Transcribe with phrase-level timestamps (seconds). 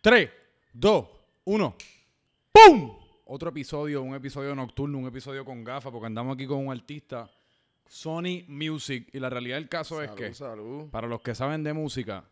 [0.00, 0.30] 3,
[0.72, 1.06] 2,
[1.44, 1.74] 1.
[2.52, 2.96] ¡Pum!
[3.26, 7.30] Otro episodio, un episodio nocturno, un episodio con gafas, porque andamos aquí con un artista,
[7.86, 9.08] Sony Music.
[9.12, 10.88] Y la realidad del caso es que, Salud.
[10.90, 12.24] para los que saben de música,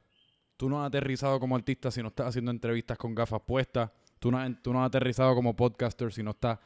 [0.57, 3.91] tú no has aterrizado como artista si no estás haciendo entrevistas con gafas puestas.
[4.19, 6.59] Tú no, has- tú no has aterrizado como podcaster si no estás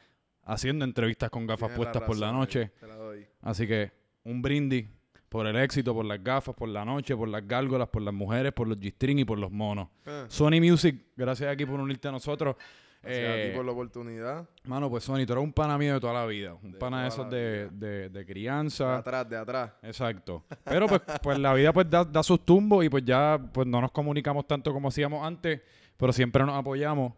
[0.45, 2.71] haciendo entrevistas con gafas Tienes puestas por la razón noche.
[2.79, 3.27] Te la doy.
[3.41, 3.91] Así que
[4.23, 4.87] un brindis
[5.33, 8.51] por el éxito, por las gafas, por la noche, por las gárgolas, por las mujeres,
[8.53, 9.87] por los G-string y por los monos.
[10.05, 12.55] Eh, Sony Music, gracias aquí por unirte a nosotros.
[13.01, 14.47] gracias a Eh, ti por la oportunidad.
[14.65, 16.53] Mano, pues Sony, tú eres un pana mío de toda la vida.
[16.53, 18.97] Un De pana de esos de, de- de De crianza.
[18.97, 19.71] atrás, de atrás.
[19.81, 20.43] Exacto.
[20.65, 23.81] Pero pues, pues la vida pues da, da sus tumbos y pues ya pues no
[23.81, 25.61] nos comunicamos tanto como hacíamos antes,
[25.97, 27.13] pero siempre nos apoyamos.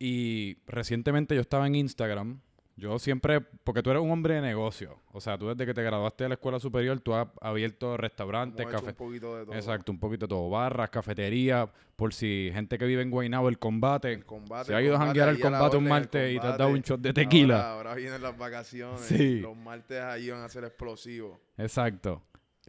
[0.00, 2.40] Y recientemente yo estaba en Instagram.
[2.76, 4.98] Yo siempre, porque tú eres un hombre de negocio.
[5.12, 8.66] O sea, tú desde que te graduaste de la escuela superior, tú has abierto restaurantes,
[8.66, 8.88] cafés.
[8.88, 9.54] un poquito de todo.
[9.54, 10.48] Exacto, un poquito de todo.
[10.48, 14.12] Barras, cafetería, por si gente que vive en Guaynabo, el combate.
[14.12, 14.68] El combate.
[14.68, 16.70] Se ha el ido a janguear la combate un el martes y te has dado
[16.70, 17.56] un shot de tequila.
[17.56, 19.00] Ahora, ahora vienen las vacaciones.
[19.00, 19.40] Sí.
[19.40, 21.38] Los martes ahí van a ser explosivos.
[21.58, 22.22] Exacto.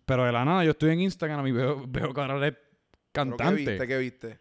[0.06, 2.56] Pero de la nada, yo estoy en Instagram y veo, veo que ahora eres
[3.14, 3.64] ¿Pero cantante.
[3.64, 3.88] ¿Qué viste?
[3.88, 4.40] ¿Qué viste?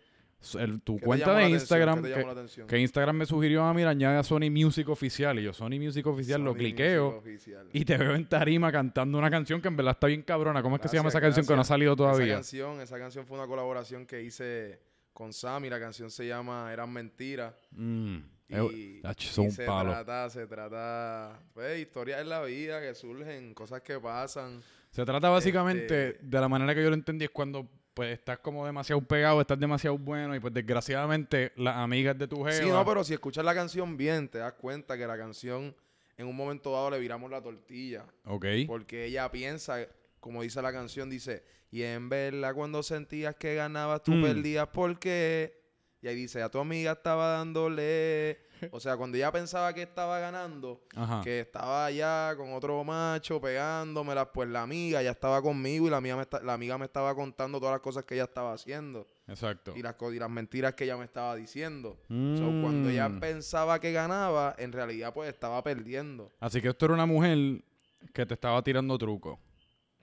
[0.59, 1.49] El- tu ¿Qué te cuenta de?
[1.51, 5.39] Instagram, ¿Qué te que, Instagram me sugirió a mí, añade a Sony Music Oficial.
[5.39, 7.19] Y yo, Sony Music Oficial, lo cliqueo.
[7.19, 7.69] Oficial.
[7.73, 10.63] Y te veo en tarima cantando una canción que en verdad está bien cabrona.
[10.63, 12.35] ¿Cómo es que se llama esa Gracias, canción que no ha salido Esa todavía?
[12.35, 14.81] canción, esa canción fue una colaboración que hice
[15.13, 15.71] con Sammy.
[15.71, 17.55] La canción se llama Eran Mentiras.
[17.71, 18.17] Mm.
[18.49, 19.93] Y, Eh, y se palo.
[19.93, 24.61] trata, se trata, pues, historias en la vida que surgen, cosas que pasan.
[24.91, 28.39] Se trata básicamente, Este- de la manera que yo lo entendí, es cuando pues estás
[28.39, 32.53] como demasiado pegado, estás demasiado bueno y pues desgraciadamente las amigas de tu jeva...
[32.53, 35.75] Sí, no, pero si escuchas la canción bien, te das cuenta que la canción,
[36.17, 38.05] en un momento dado le viramos la tortilla.
[38.25, 38.47] Ok.
[38.67, 39.87] Porque ella piensa,
[40.21, 44.23] como dice la canción, dice, y en verdad cuando sentías que ganabas, tú Mm.
[44.23, 45.62] perdías porque...
[46.03, 48.39] Y ahí dice, a tu amiga estaba dándole...
[48.71, 51.21] O sea, cuando ella pensaba que estaba ganando, Ajá.
[51.25, 55.97] que estaba allá con otro macho pegándomelas, pues la amiga ya estaba conmigo y la
[55.97, 59.73] amiga, me la amiga me estaba contando todas las cosas que ella estaba haciendo Exacto.
[59.77, 61.97] y las, y las mentiras que ella me estaba diciendo.
[62.07, 62.63] So, Mm.
[62.63, 66.31] cuando ella pensaba que ganaba, en realidad pues estaba perdiendo.
[66.39, 67.65] Así que esto era una mujer
[68.13, 69.41] que te estaba tirando truco.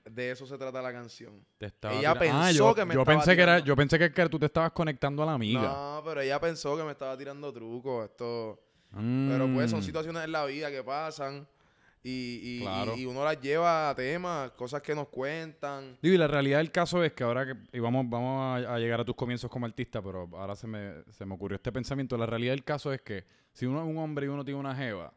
[0.09, 1.45] De eso se trata la canción.
[1.91, 3.65] Ella Ah, pensó yo, que me yo estaba pensé que era, tirando.
[3.67, 5.61] yo pensé que, que tú te estabas conectando a la amiga.
[5.61, 8.05] No, pero ella pensó que me estaba tirando trucos.
[8.05, 8.59] Esto...
[8.91, 9.29] Mm.
[9.29, 11.47] Pero pues son situaciones en la vida que pasan
[12.01, 12.95] y, y- Claro.
[12.97, 15.97] y- y uno las lleva a temas, cosas que nos cuentan.
[16.01, 18.79] Digo, y la realidad del caso es que ahora que y vamos, vamos a, a
[18.79, 22.17] llegar a tus comienzos como artista, pero ahora se me, se me ocurrió este pensamiento.
[22.17, 24.73] La realidad del caso es que si uno es un hombre y uno tiene una
[24.75, 25.13] jeva,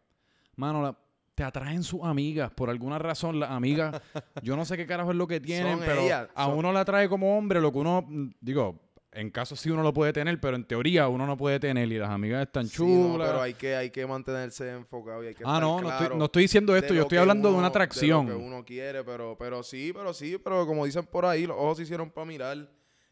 [0.56, 0.98] mano, la-
[1.34, 2.50] te atraen sus amigas.
[2.52, 4.00] Por alguna razón, las amigas,
[4.42, 6.72] yo no sé qué carajo es lo que tienen, Son pero ellas, a son- uno
[6.72, 8.80] le atrae como hombre lo que uno, mm, digo,
[9.14, 11.98] en caso sí uno lo puede tener, pero en teoría uno no puede tener y
[11.98, 13.28] las amigas están Sí, no, chulas.
[13.28, 16.02] pero hay que, hay que mantenerse enfocado y hay que ah, estar no, no claro
[16.04, 18.26] estoy, no estoy diciendo esto, yo lo estoy que hablando de uno- una atracción.
[18.26, 21.56] Lo que uno quiere, pero, pero sí, pero sí, pero como dicen por ahí, los
[21.58, 22.70] ojos se hicieron para mirar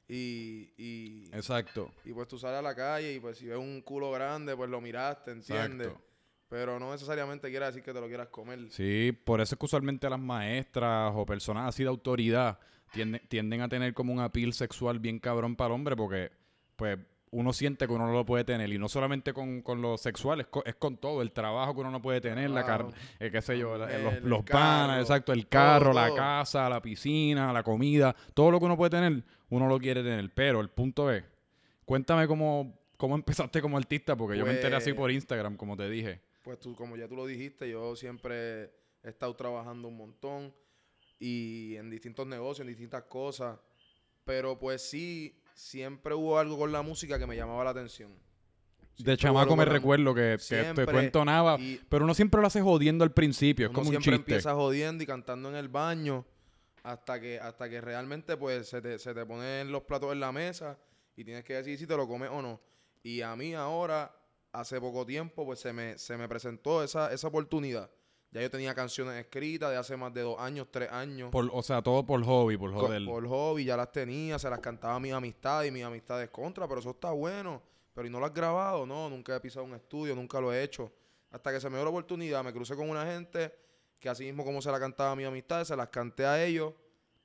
[0.08, 1.90] y, y, Exacto.
[2.04, 4.68] y pues tú sales a la calle y pues si ves un culo grande, pues
[4.70, 5.88] lo miraste, ¿entiendes?
[5.88, 6.09] Exacto.
[6.50, 8.58] Pero no necesariamente quiere decir que te lo quieras comer.
[8.70, 12.58] Sí, por eso es que usualmente las maestras o personas así de autoridad
[12.92, 16.32] tienden, tienden a tener como un appeal sexual bien cabrón para el hombre porque
[16.76, 16.98] pues
[17.30, 20.40] uno siente que uno no lo puede tener y no solamente con, con lo sexual,
[20.40, 22.90] es con, es con todo, el trabajo que uno no puede tener, la Trabajo.
[22.90, 26.12] car eh, qué sé yo, la- El- los, los panas, exacto, el todo, carro, la
[26.12, 30.28] casa, la piscina, la comida, todo lo que uno puede tener, uno lo quiere tener,
[30.34, 31.22] pero el punto es,
[31.84, 35.76] cuéntame cómo, cómo empezaste como artista porque yo me enteré así Pues- por Instagram, como
[35.76, 36.20] te dije.
[36.42, 38.64] Pues tú, como ya tú lo dijiste, yo siempre
[39.02, 40.54] he estado trabajando un montón
[41.18, 43.58] y en distintos negocios, en distintas cosas.
[44.24, 48.10] Pero pues sí, siempre hubo algo con la música que me llamaba la atención.
[48.96, 50.86] De Siempre chamaco me recuerdo que, que Siempre.
[50.86, 53.92] te entonaba, Y pero uno siempre lo hace jodiendo al principio, es uno como un
[53.92, 54.32] siempre chiste.
[54.32, 56.26] empieza jodiendo y cantando en el baño
[56.82, 60.32] hasta que, hasta que realmente pues se te, se te ponen los platos en la
[60.32, 60.78] mesa
[61.16, 62.60] y tienes que decir si te lo comes o no.
[63.02, 64.14] Y a mí ahora,
[64.52, 67.90] hace poco tiempo, pues se me, se me presentó esa, esa oportunidad.
[68.32, 71.30] Ya yo tenía canciones escritas de hace más de dos años, tres años.
[71.30, 73.04] Por- o sea, todo por hobby, por joder.
[73.04, 76.68] Por hobby, ya las tenía, se las cantaba a mis amistades y mis amistades contra,
[76.68, 77.60] pero eso está bueno.
[77.92, 78.86] Pero ¿y no lo has grabado?
[78.86, 80.92] No, nunca he pisado un estudio, nunca lo he hecho.
[81.32, 83.52] Hasta que se me dio la oportunidad, me crucé con una gente
[83.98, 86.72] que así mismo como se la cantaba a mis amistades, se las canté a ellos.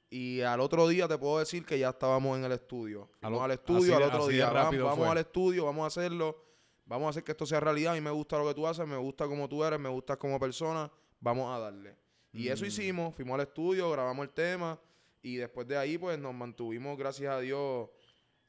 [0.09, 3.09] Y al otro día te puedo decir que ya estábamos en el estudio.
[3.37, 4.45] O- al estudio así al otro día.
[4.49, 6.44] Vamos, vamos al estudio, vamos a hacerlo.
[6.85, 7.93] Vamos a hacer que esto sea realidad.
[7.93, 10.17] A mí me gusta lo que tú haces, me gusta como tú eres, me gustas
[10.17, 10.91] como persona.
[11.19, 11.95] Vamos a darle.
[12.31, 12.67] Y eso Mm.
[12.67, 13.15] hicimos.
[13.15, 14.79] Fuimos al estudio, grabamos el tema.
[15.21, 17.89] Y después de ahí, pues nos mantuvimos, gracias a Dios,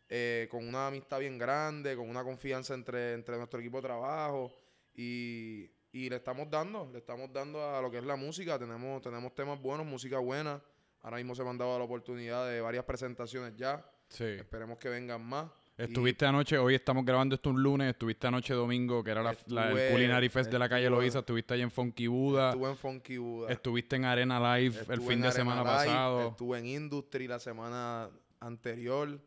[0.09, 4.53] eh, con una amistad bien grande, con una confianza entre, entre nuestro equipo de trabajo
[4.95, 8.59] y, y le estamos dando, le estamos dando a lo que es la música.
[8.59, 10.63] Tenemos, tenemos temas buenos, música buena.
[11.01, 13.89] Ahora mismo se me han dado la oportunidad de varias presentaciones ya.
[14.09, 14.25] Sí.
[14.25, 15.51] Esperemos que vengan más.
[15.77, 19.71] Estuviste anoche, hoy estamos grabando esto un lunes, estuviste anoche domingo, que era la, la-
[19.71, 22.71] el Estuve- Culinary Fest de la calle estuve- Loíza, estuviste ahí en Funky Buda, Estuve
[22.71, 23.53] en Funky Buda.
[23.53, 26.29] estuviste en Arena Live el Estuve fin de Arena semana Live, pasado.
[26.31, 28.09] Estuve en Industry la semana
[28.41, 29.21] anterior.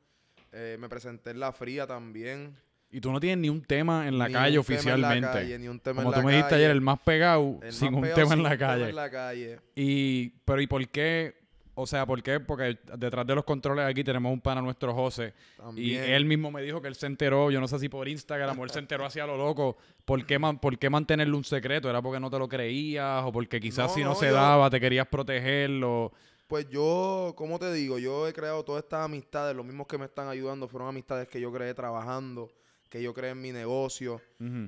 [0.52, 2.56] Eh, me presenté en La Fría también.
[2.90, 4.92] Y tú no tienes ni un tema en la Ni calle un tema en la
[5.10, 5.28] oficialmente.
[5.28, 6.64] calle, ni un tema en Como la tú me dijiste calle.
[6.66, 8.90] ayer, el más pegado, El sin más un pegado tema en la un tema calle.
[8.90, 9.60] en la calle.
[9.76, 11.36] Y, pero ¿y por qué?
[11.82, 12.40] O sea, ¿por qué?
[12.42, 15.34] Porque detrás de los controles aquí tenemos un pana nuestro José.
[15.78, 18.60] Y él mismo me dijo que él se enteró, yo no sé si por Instagram
[18.60, 19.78] o él se enteró hacia lo loco.
[20.04, 21.90] ¿Por qué, man- ¿Por qué mantenerle un secreto?
[21.90, 23.24] ¿Era porque no te lo creías?
[23.26, 26.12] ¿O porque quizás No, si no, no, se yo- daba te querías protegerlo?
[26.48, 29.56] Pues yo, como te digo, yo he creado todas estas amistades.
[29.56, 32.52] Los mismos que me están ayudando fueron amistades que yo creé trabajando,
[32.90, 34.20] que yo creé en mi negocio.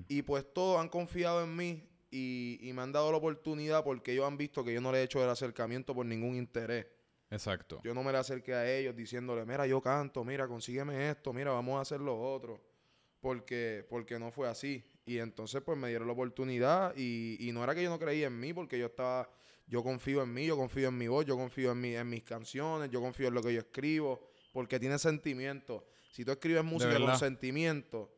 [0.08, 4.12] Y pues todos han confiado en mí y, y me han dado la oportunidad porque
[4.14, 6.86] ellos han visto que yo no le he hecho el acercamiento por ningún interés.
[7.32, 7.82] Exacto.
[7.84, 11.52] Yo no me le acerqué a ellos diciéndole, mira, yo canto, mira, consígueme esto, mira,
[11.52, 12.62] vamos a hacer lo otro.
[13.22, 14.84] Porque, porque no fue así.
[15.06, 18.28] Y entonces pues me dieron la oportunidad y, y no era que yo no creía
[18.28, 19.30] en mí porque yo estaba,
[19.68, 22.24] yo confío en mí, yo confío en mi voz, yo confío en, mi, en mis
[22.24, 25.86] canciones, yo confío en lo que yo escribo, porque tiene sentimiento.
[26.12, 28.12] Si tú escribes música con sentimiento,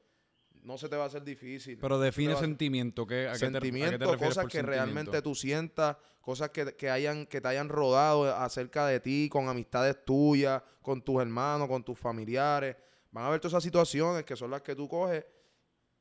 [0.64, 1.78] no se te va a hacer difícil.
[1.80, 3.06] Pero define sentimiento.
[3.06, 4.72] ¿qué, a qué te- a qué te sentimiento, cosas que sentimiento?
[4.72, 9.48] realmente tú sientas, cosas que, que hayan, que te hayan rodado acerca de ti, con
[9.50, 12.76] amistades tuyas, con tus hermanos, con tus familiares.
[13.12, 15.26] Van a haber todas esas situaciones que son las que tú coges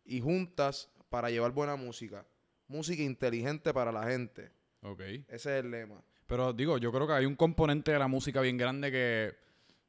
[0.04, 2.26] y juntas para llevar buena música.
[2.68, 4.50] Música inteligente para la gente.
[4.82, 5.00] Ok.
[5.00, 6.02] Ese es el lema.
[6.26, 9.34] Pero digo, yo creo que hay un componente de la música bien grande que,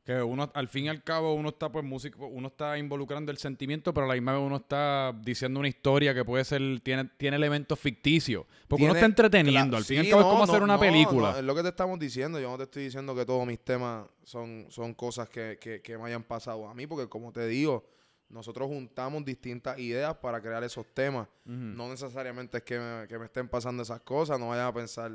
[0.03, 3.37] que uno, al fin y al cabo, uno está pues músico, uno está involucrando el
[3.37, 7.05] sentimiento, pero a la misma vez uno está diciendo una historia que puede ser, tiene,
[7.15, 8.45] tiene elementos ficticios.
[8.67, 10.63] Porque uno está entreteniendo, al fin y al sí, cabo es no, como no, hacer
[10.63, 11.37] una no, película.
[11.37, 12.37] es lo que te estamos diciendo.
[12.39, 15.97] Yo no te estoy diciendo que todos mis temas son, son cosas que, que- que
[15.97, 17.85] me hayan pasado a mí, porque como te digo,
[18.27, 21.27] nosotros juntamos distintas ideas para crear esos temas.
[21.45, 25.11] No necesariamente es que me, que me estén pasando esas cosas, no vayan a pensar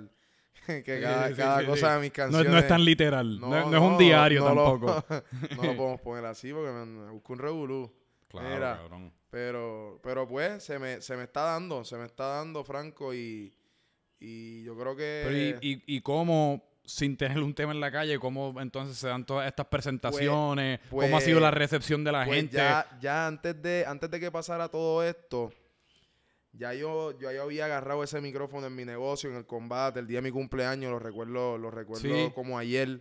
[0.84, 1.94] que cada, sí, cada sí, cosa sí.
[1.94, 2.46] de mis No, canciones...
[2.46, 5.05] es- no es tan literal, no, no es un diario no lo- tampoco.
[5.56, 7.93] no lo podemos poner así porque me, me busco un revolú.
[8.28, 9.12] Claro, Mira, cabrón.
[9.31, 13.52] Pero, pero pues se me, se me está dando, se me está dando, Franco, y,
[14.20, 15.22] y yo creo que...
[15.26, 19.08] Pero y, y, y cómo, sin tener un tema en la calle, cómo entonces se
[19.08, 22.56] dan todas estas presentaciones, cómo ha pues- sido la recepción de la Pues gente.
[22.56, 25.52] Ya, ya antes de, antes de que pasara todo esto,
[26.58, 30.06] ya yo, yo, yo había agarrado ese micrófono en mi negocio, en el combate, el
[30.06, 32.32] día de mi cumpleaños, lo recuerdo, lo recuerdo Sí.
[32.34, 33.00] como ayer,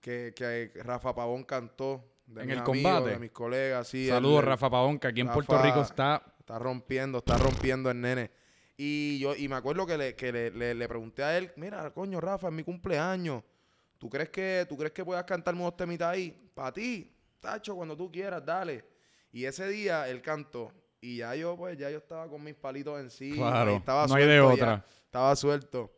[0.00, 2.04] que, que Rafa Pavón cantó.
[2.26, 3.10] De En el amigos, combate.
[3.10, 4.06] De mis colegas, sí.
[4.08, 8.30] Saludos, Rafa Pavón, que aquí en Puerto Rico está Está rompiendo, está rompiendo el nene.
[8.76, 11.90] Y yo, y me acuerdo que le, que le, le- le pregunté a él, mira,
[11.92, 13.42] coño, Rafa, es mi cumpleaños.
[13.98, 16.50] ¿Tú crees que, tú crees que puedas cantarme unos temitas ahí?
[16.54, 18.84] Para ti, tacho, cuando tú quieras, dale.
[19.32, 20.72] Y ese día él cantó.
[21.00, 23.50] Y ya yo, pues, ya yo estaba con mis palitos encima.
[23.50, 24.84] Claro, y estaba no hay de suelto ya, otra.
[25.04, 25.92] estaba suelto.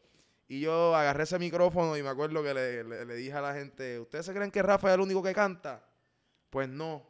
[0.49, 3.55] Y yo agarré ese micrófono y me acuerdo que le, le- le dije a la
[3.55, 5.82] gente, ¿ustedes se creen que Rafa es el único que canta?
[6.50, 7.06] Pues no.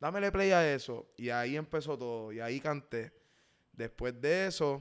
[0.00, 1.06] Dámele play a eso.
[1.16, 2.32] Y ahí empezó todo.
[2.32, 3.12] Y ahí canté.
[3.72, 4.80] Después de eso,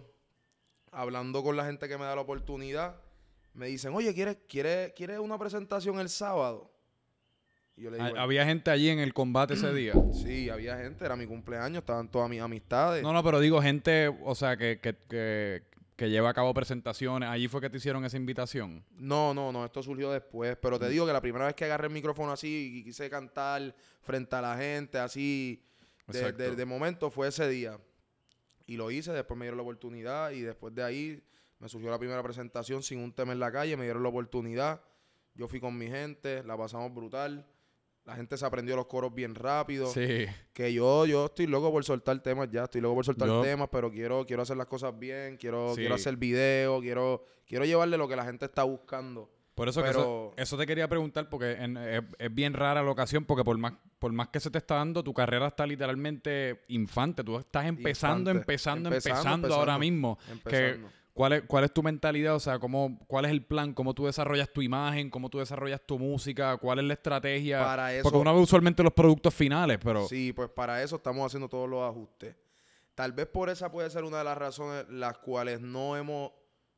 [0.91, 2.95] hablando con la gente que me da la oportunidad,
[3.53, 6.71] me dicen, oye, ¿quieres, quieres, ¿quieres una presentación el sábado?
[7.77, 9.93] Y yo le digo, Ha- Había gente allí en el combate ese día.
[10.13, 13.03] sí, había gente, era mi cumpleaños, estaban todas mis amistades.
[13.03, 15.63] No, no, pero digo gente, o sea, que, que, que,
[15.95, 17.29] que lleva a cabo presentaciones.
[17.29, 18.83] Allí fue que te hicieron esa invitación.
[18.97, 20.57] No, no, no, esto surgió después.
[20.61, 23.75] Pero te digo que la primera vez que agarré el micrófono así y quise cantar
[24.01, 25.63] frente a la gente, así,
[26.07, 27.79] de, de- de momento fue ese día.
[28.65, 31.23] Y lo hice, después me dieron la oportunidad y después de ahí
[31.59, 34.81] me surgió la primera presentación sin un tema en la calle, me dieron la oportunidad.
[35.35, 37.45] Yo fui con mi gente, la pasamos brutal.
[38.07, 39.87] La gente se aprendió los coros bien rápido.
[39.87, 40.25] Sí.
[40.53, 43.67] Que yo, yo estoy loco por soltar temas ya, estoy loco por soltar Yo- temas,
[43.71, 45.81] pero quiero, quiero hacer las cosas bien, quiero, Sí.
[45.81, 49.29] quiero hacer video, quiero, quiero llevarle lo que la gente está buscando.
[49.55, 52.91] Por eso, que eso, eso te quería preguntar, porque en- es, es bien rara la
[52.91, 56.63] ocasión, porque por más, por más que se te está dando, tu carrera está literalmente
[56.67, 57.23] infante.
[57.23, 58.39] Tú estás empezando, Infante.
[58.53, 59.79] empezando, Empezando, empezando, ahora empezando.
[59.79, 60.17] mismo.
[60.27, 60.89] Que, Empezando.
[61.17, 62.35] ¿Cuál, es, ¿Cuál es tu mentalidad?
[62.35, 63.73] O sea, ¿cómo, ¿cuál es el plan?
[63.73, 65.09] ¿Cómo tú desarrollas tu imagen?
[65.09, 66.55] ¿Cómo tú desarrollas tu música?
[66.57, 67.59] ¿Cuál es la estrategia?
[67.59, 70.07] Para eso, Porque uno ve usualmente los productos finales, pero...
[70.07, 72.35] sí, pues para eso estamos haciendo todos los ajustes.
[72.93, 76.31] Tal vez por esa puede ser una de las razones las cuales no hemos,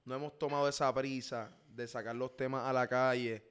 [0.06, 3.44] no hemos tomado esa prisa de sacar los temas a la calle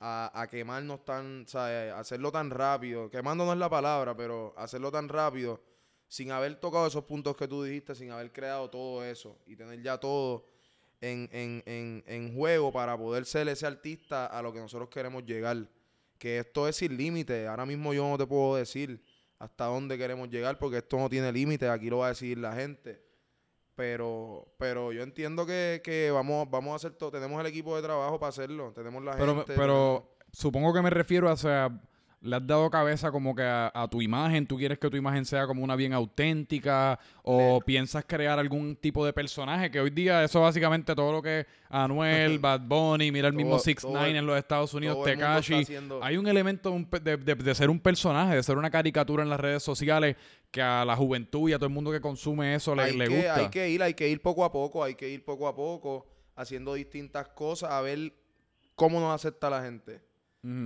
[0.00, 1.92] a, a quemarnos tan, ¿sabes?
[1.92, 3.10] hacerlo tan rápido.
[3.10, 5.60] Quemando no es la palabra, pero hacerlo tan rápido
[6.08, 9.82] sin haber tocado esos puntos que tú dijiste, sin haber creado todo eso y tener
[9.82, 10.46] ya todo
[11.00, 15.24] en, en, en, en juego para poder ser ese artista a lo que nosotros queremos
[15.24, 15.68] llegar.
[16.18, 17.46] Que esto es sin límite.
[17.46, 19.02] Ahora mismo yo no te puedo decir
[19.38, 21.68] hasta dónde queremos llegar porque esto no tiene límite.
[21.68, 23.04] Aquí lo va a decir la gente.
[23.74, 27.10] Pero, pero yo entiendo que, que vamos, vamos a hacer todo.
[27.10, 28.72] Tenemos el equipo de trabajo para hacerlo.
[28.74, 29.52] Tenemos la Pero, gente.
[29.54, 31.78] pero supongo que me refiero a, o sea,
[32.22, 35.24] le has dado cabeza como que a, a tu imagen, tú quieres que tu imagen
[35.24, 40.24] sea como una bien auténtica o piensas crear algún tipo de personaje que hoy día
[40.24, 44.10] eso básicamente todo lo que Anuel, Bad Bunny, mira el mismo Todo- 6 todo 9
[44.10, 45.54] el- en los Estados Unidos, Tekashi.
[45.62, 49.28] haciendo- Hay un elemento de, de- de ser un personaje, de ser una caricatura en
[49.28, 50.16] las redes sociales
[50.50, 53.08] que a la juventud y a todo el mundo que consume eso le, hay le
[53.08, 53.34] que, gusta.
[53.36, 56.06] Hay que ir, hay que ir poco a poco, hay que ir poco a poco
[56.34, 58.12] haciendo distintas cosas a ver
[58.74, 60.00] cómo nos acepta la gente.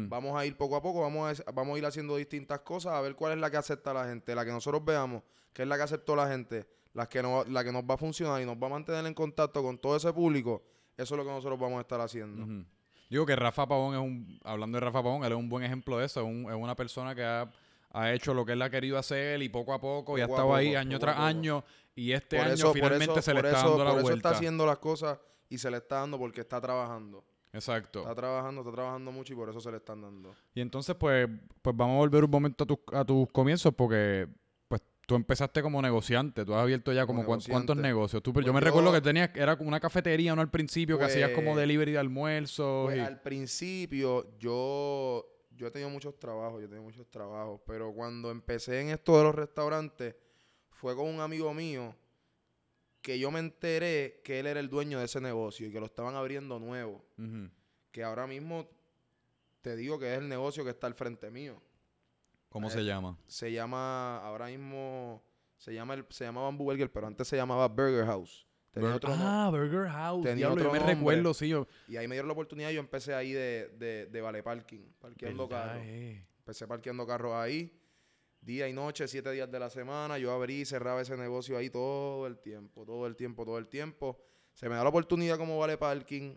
[0.08, 3.00] Vamos a ir poco a poco, vamos a, vamos a ir haciendo distintas cosas a
[3.00, 5.22] ver cuál es la que acepta la gente, la que nosotros veamos,
[5.52, 7.96] que es la que aceptó la gente, la que, no, la que nos va a
[7.96, 10.62] funcionar y nos va a mantener en contacto con todo ese público,
[10.96, 12.64] eso es lo que nosotros vamos a estar haciendo.
[13.08, 15.98] Digo que Rafa Pavón es un, hablando de Rafa Pavón, él es un buen ejemplo
[15.98, 17.50] de eso, es, un- es una persona que ha,
[17.92, 20.36] ha hecho lo que él ha querido hacer y poco a poco, y ha Poco
[20.36, 21.64] estado ahí año tras año,
[21.96, 23.90] y este Por año eso, por finalmente eso, se le por está eso- dando la
[23.90, 24.28] por eso vuelta.
[24.28, 25.18] está haciendo las cosas
[25.48, 27.24] y se le está dando porque está trabajando.
[27.52, 28.00] Exacto.
[28.00, 30.34] Está trabajando, está trabajando mucho y por eso se le están dando.
[30.54, 31.28] Y entonces, pues,
[31.62, 34.28] pues vamos a volver un momento a, tus- a tus comienzos porque
[34.68, 38.22] pues tú empezaste como negociante, tú has abierto ya como, Como cuán- cuántos negocios.
[38.22, 40.42] Tú, Pues yo me yo- recuerdo que tenías, era como una cafetería, ¿no?
[40.42, 42.86] Al principio, que hacías como Pues- delivery de almuerzos.
[42.86, 47.60] Pues y- al principio yo, yo he tenido muchos trabajos, yo he tenido muchos trabajos,
[47.66, 50.14] pero cuando empecé en esto de los restaurantes
[50.70, 51.94] fue con un amigo mío
[53.02, 55.86] que yo me enteré que él era el dueño de ese negocio y que lo
[55.86, 57.04] estaban abriendo nuevo,
[57.92, 58.68] que ahora mismo
[59.62, 61.60] te digo que es el negocio que está al frente mío.
[62.48, 63.16] ¿Cómo Eh, se llama?
[63.26, 65.22] Se llama, ahora mismo,
[65.56, 68.46] se llama, el, se llama Bamboo Burger, pero antes se llamaba Burger House.
[68.72, 69.26] Tenía Bur- otro nombre.
[69.28, 70.22] ah, Burger House.
[70.22, 70.94] Tenía diablo, yo otro me nombre.
[70.94, 71.48] recuerdo, sí.
[71.48, 74.42] Yo, Y ahí me dieron la oportunidad y yo empecé ahí de, de, de Vale
[74.42, 75.82] Parking, parqueando carros.
[75.84, 76.24] eh.
[76.38, 77.72] Empecé parqueando carros ahí,
[78.40, 80.18] día y noche, siete días de la semana.
[80.18, 83.68] Yo abrí y cerraba ese negocio ahí todo el tiempo, todo el tiempo, todo el
[83.68, 84.18] tiempo.
[84.54, 86.36] Se me da la oportunidad como vale parking.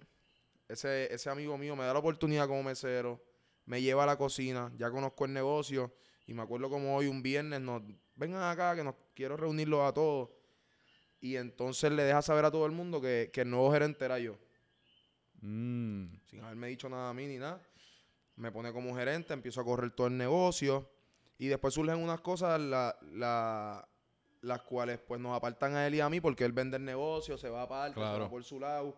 [0.68, 3.24] Ese, ese amigo mío me da la oportunidad como mesero.
[3.66, 4.72] Me lleva a la cocina.
[4.78, 5.96] Ya conozco el negocio.
[6.26, 7.82] Y me acuerdo como hoy, un viernes, nos
[8.16, 10.30] vengan acá que nos quiero reunirlos a todos.
[11.20, 14.20] Y entonces le deja saber a todo el mundo que, que el nuevo gerente era
[14.20, 14.38] yo
[15.46, 16.22] Mm.
[16.30, 17.62] sin haberme dicho nada a mí ni nada.
[18.38, 20.90] Me pone como gerente, empiezo a correr todo el negocio
[21.44, 23.88] y después surgen unas cosas la- la-
[24.42, 27.38] las cuales pues nos apartan a él y a mí porque él vende el negocio,
[27.38, 28.24] se va aparte, se Claro.
[28.26, 28.98] va por su lado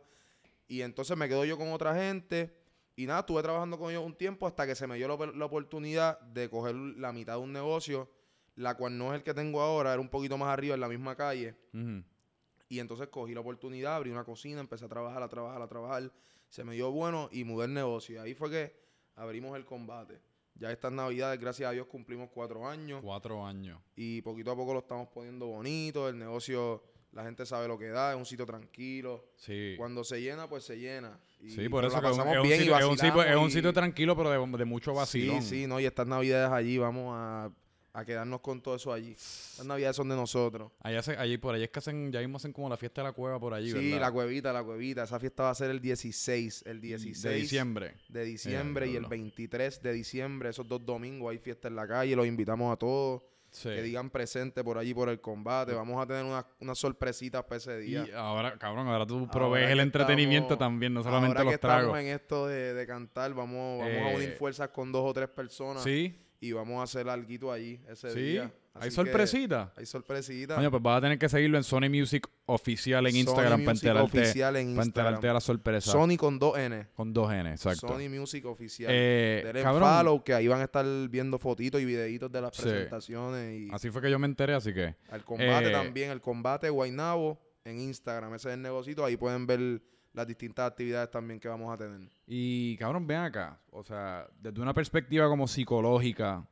[0.67, 2.55] y entonces me quedo yo con otra gente
[2.95, 5.45] y nada, estuve trabajando con ellos un tiempo hasta que se me dio la, la
[5.45, 8.09] oportunidad de coger la mitad de un negocio,
[8.55, 10.87] la cual no es el que tengo ahora, era un poquito más arriba en la
[10.87, 11.55] misma calle.
[12.69, 16.11] Y entonces cogí la oportunidad, abrí una cocina, empecé a trabajar, a trabajar, a trabajar.
[16.49, 18.15] Se me dio bueno y mudé el negocio.
[18.15, 18.73] Y ahí fue que
[19.15, 20.19] abrimos el combate.
[20.57, 23.01] Ya estas navidades, gracias a Dios, cumplimos cuatro años.
[23.03, 23.79] Cuatro años.
[23.95, 26.07] Y poquito a poco lo estamos poniendo bonito.
[26.07, 26.81] El negocio,
[27.11, 29.25] la gente sabe lo que da, es un sitio tranquilo.
[29.35, 29.73] Sí.
[29.77, 31.19] Cuando se llena, pues se llena.
[31.41, 32.97] Y- Sí, por eso la que es un, pasamos es un bien sitio, es un
[32.97, 35.41] sitio- es un sitio tranquilo, pero de, de mucho vacilón.
[35.41, 35.79] Sí, sí, no.
[35.79, 37.51] Y estas navidades allí vamos a,
[37.95, 39.11] a quedarnos con todo eso allí.
[39.13, 40.71] Estas navidades son de nosotros.
[40.81, 43.07] Allá se- allí por allí es que hacen, ya mismo hacen como la fiesta de
[43.07, 44.01] la cueva por allí, Sí, ¿verdad?
[44.01, 45.03] la cuevita, la cuevita.
[45.03, 46.63] Esa fiesta va a ser el 16.
[46.65, 47.93] El 16 de diciembre.
[48.09, 49.09] de diciembre y el diablo.
[49.09, 53.21] 23 de diciembre, esos dos domingos hay fiesta en la calle, los invitamos a todos
[53.51, 53.69] Sí.
[53.69, 57.55] que digan presente por allí por el combate, vamos a tener unas unas sorpresitas para
[57.55, 58.05] ese día.
[58.05, 61.53] Y ahora, cabrón, ahora tú provees que el entretenimiento estamos- también, no solamente Ahora que
[61.53, 61.81] los tragos.
[61.83, 65.13] estamos en esto de, de cantar, vamos, vamos a Eh, unir fuerzas con dos o
[65.13, 68.19] tres personas Sí, y vamos a hacer algo allí ese sí.
[68.19, 68.51] día.
[68.77, 69.73] Hay Así que sorpresita.
[69.77, 70.57] Hay sorpresitas.
[70.57, 73.71] Coño, pues vas a tener que seguirlo en Sony Music Oficial en Sony Instagram para
[73.71, 75.91] Music enterarte, oficial en para enterarte de la sorpresa.
[75.93, 76.87] Sony con dos N.
[76.93, 77.87] con dos N, exacto.
[77.87, 78.91] Sony Music oficial.
[78.93, 82.63] Eh, cabrón, follow, que ahí van a estar viendo fotitos y videitos de las Sí.
[82.63, 84.93] presentaciones y así fue que yo me enteré, así que...
[85.09, 89.47] al combate Eh, también, el combate Guaynabo en Instagram, ese es el negocito, ahí pueden
[89.47, 89.81] ver
[90.15, 92.09] las distintas actividades también que vamos a tener.
[92.27, 93.59] Y cabrón, ven acá.
[93.71, 96.47] O sea, desde una perspectiva como psicológica,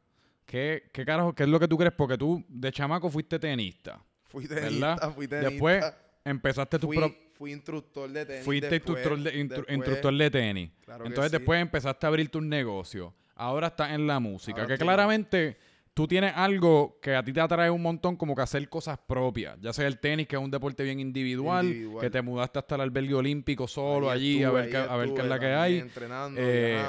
[0.46, 1.94] ¿qué, qué carajo, qué es lo que tú crees?
[1.94, 4.02] Porque tú de chamaco fuiste tenista.
[4.26, 4.98] Fui ¿Verdad?
[4.98, 5.50] tenista, fui tenista.
[5.50, 5.86] Después
[6.26, 8.46] empezaste tu fui, pro- fui instructor de tenis.
[8.46, 10.72] fuiste después, instructor, de, después, instructor de tenis.
[10.84, 11.38] claro que Entonces sí.
[11.38, 13.14] después empezaste a abrir tus negocios.
[13.36, 14.62] Ahora estás en la música.
[14.62, 15.58] Ahora que claramente
[15.94, 19.58] tú tienes algo que a ti te atrae un montón, como que hacer cosas propias.
[19.62, 22.02] Ya sea el tenis, que es un deporte bien individual, Individual.
[22.02, 24.96] que te mudaste hasta el albergue olímpico solo Ahí allí a ver, qué, ahí a
[24.96, 25.78] ver qué es la que hay.
[25.80, 26.84] Entrenando, Eh,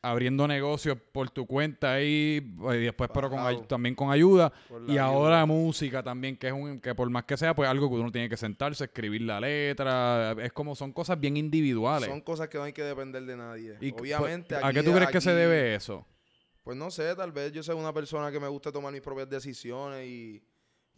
[0.00, 2.40] abriendo negocios por tu cuenta ahí,
[2.72, 4.52] y después pero con, también con ayuda.
[4.86, 5.04] Y ayuda.
[5.04, 8.12] ahora música también, que es un, que por más que sea, pues algo que uno
[8.12, 10.36] tiene que sentarse, escribir la letra.
[10.40, 12.08] Es como son cosas bien individuales.
[12.08, 13.74] Son cosas que no hay que depender de nadie.
[13.80, 16.06] Y, pues, Obviamente, ¿A aquí- qué tú crees que se debe eso?
[16.68, 19.26] Pues no sé, tal vez yo sea una persona que me gusta tomar mis propias
[19.30, 20.44] decisiones y,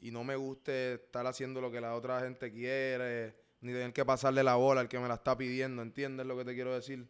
[0.00, 4.04] y no me guste estar haciendo lo que la otra gente quiere, ni tener que
[4.04, 7.08] pasarle la bola al que me la está pidiendo, ¿entiendes lo que te quiero decir?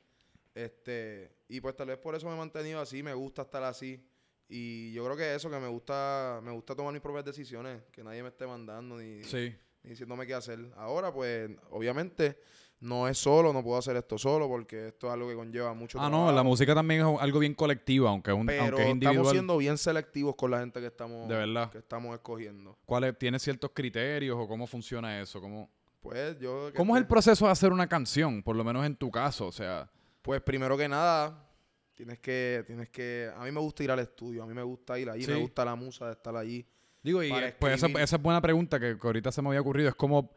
[0.54, 4.06] Este, y pues tal vez por eso me he mantenido así, me gusta estar así.
[4.46, 8.04] Y yo creo que eso, que me gusta, me gusta tomar mis propias decisiones, que
[8.04, 9.56] nadie me esté mandando ni, Sí.
[9.84, 10.70] ni diciéndome qué hacer.
[10.76, 12.38] Ahora, pues, obviamente,
[12.80, 15.98] no es solo, no puedo hacer esto solo, porque esto es algo que conlleva mucho
[16.00, 16.32] Ah, no, trabajo.
[16.32, 19.14] la música también es algo bien colectivo, aunque, es un, Pero aunque es individual.
[19.16, 21.70] estamos siendo bien selectivos con la gente que estamos, De verdad.
[21.70, 22.78] que estamos escogiendo.
[22.86, 25.40] ¿Cuáles- ¿Tienes ciertos criterios o cómo funciona eso?
[25.40, 25.70] ¿Cómo,
[26.00, 26.70] Pues yo...
[26.74, 28.42] ¿Cómo es el proceso de hacer una canción?
[28.42, 29.90] Por lo menos en tu caso, o sea...
[30.22, 31.46] Pues primero que nada,
[31.94, 33.30] tienes que, tienes que...
[33.36, 35.30] A mí me gusta ir al estudio, a mí me gusta ir allí, Sí.
[35.30, 36.64] me gusta la musa de estar allí.
[37.02, 39.88] Digo, y pues esa es buena pregunta que, que ahorita se me había ocurrido.
[39.90, 40.30] Es como,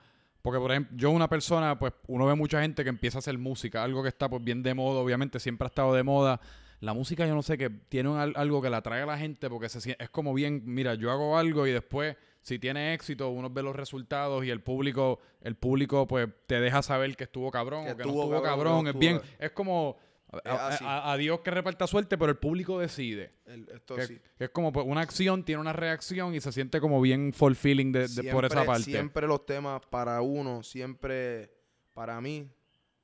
[0.43, 3.37] porque por ejemplo, yo una persona, pues uno ve mucha gente que empieza a hacer
[3.37, 6.39] música, algo que está pues bien de moda, obviamente siempre ha estado de moda.
[6.81, 9.49] La música yo no sé, que tiene un algo que la atrae a la gente
[9.49, 13.49] porque se, es como bien, mira, yo hago algo y después, si tiene éxito, uno
[13.49, 17.85] ve los resultados y el público, el público pues te deja saber que estuvo cabrón
[17.85, 18.83] Que o que no estuvo estuvo cabrón, cabrón.
[18.83, 19.97] no es estuvo bien, es como...
[20.45, 23.31] A, a- Dios que reparta suerte, pero el público decide.
[23.45, 24.19] El- esto Que, sí.
[24.37, 27.91] que es como pues, una acción tiene una reacción y se siente como bien fulfilling
[27.91, 28.83] de, de- por esa parte.
[28.85, 31.51] Siempre los temas para uno, siempre
[31.93, 32.49] para mí,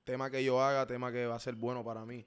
[0.03, 2.25] tema que yo haga, tema que va a ser bueno para mí.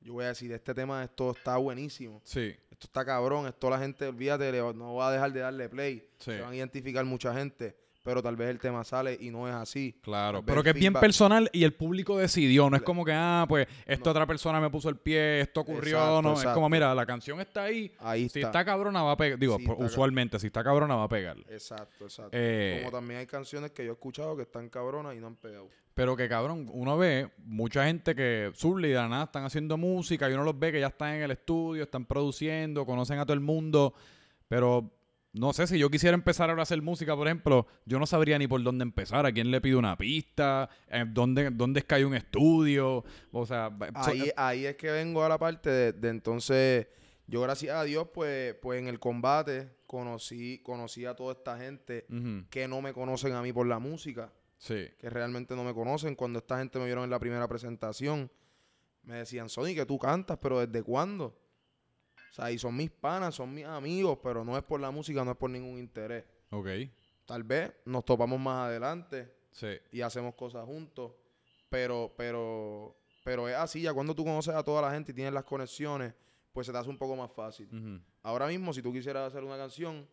[0.00, 2.20] Yo voy a decir, este tema, esto está buenísimo.
[2.24, 6.06] Sí, Esto está cabrón, esto la gente, olvídate, no va a dejar de darle play.
[6.18, 9.48] sí, Se van a identificar mucha gente, pero tal vez el tema sale y no
[9.48, 9.98] es así.
[10.02, 10.42] claro.
[10.44, 12.68] Pero que es bien personal y el público decidió.
[12.70, 14.10] No es como que, ah, pues, esta No.
[14.12, 15.96] otra persona me puso el pie, esto ocurrió.
[15.96, 17.90] Exacto, no, es como, mira, la canción está ahí.
[17.98, 18.48] Ahí Si está.
[18.48, 19.38] está cabrona, va a pegar.
[19.38, 21.38] Digo, Sí, está ca- usualmente, si está cabrona, va a pegar.
[21.48, 22.30] Exacto, exacto.
[22.32, 25.36] Eh, Como también hay canciones que yo he escuchado que están cabronas y no han
[25.36, 25.68] pegado.
[25.94, 29.76] Pero que cabrón, uno ve mucha gente que surle y de la nada están haciendo
[29.78, 33.24] música y uno los ve que ya están en el estudio, están produciendo, conocen a
[33.24, 33.94] todo el mundo.
[34.48, 34.90] Pero
[35.34, 38.38] no sé, si yo quisiera empezar ahora a hacer música, por ejemplo, yo no sabría
[38.38, 41.96] ni por dónde empezar, a quién le pido una pista, eh, dónde, dónde es que
[41.96, 43.04] hay un estudio.
[43.32, 43.68] O sea,
[44.04, 46.86] so- Ahí, ahí es que vengo a la parte de, de entonces,
[47.26, 52.06] yo gracias a Dios, pues, pues en el combate conocí, conocí a toda esta gente
[52.50, 56.14] que no me conocen a mí por la música, sí, que realmente no me conocen.
[56.14, 58.30] Cuando esta gente me vieron en la primera presentación,
[59.02, 61.36] me decían, Sony, que tú cantas, pero ¿desde cuándo?
[62.34, 65.24] O sea, y son mis panas, son mis amigos, pero no es por la música,
[65.24, 66.24] no es por ningún interés.
[66.50, 66.66] ok,
[67.26, 71.12] Tal vez nos topamos más adelante sí, y hacemos cosas juntos,
[71.68, 75.32] pero, pero, pero es así, ya cuando tú conoces a toda la gente y tienes
[75.32, 76.12] las conexiones,
[76.52, 77.68] pues se te hace un poco más fácil.
[78.24, 80.06] Ahora mismo, si tú quisieras hacer una canción,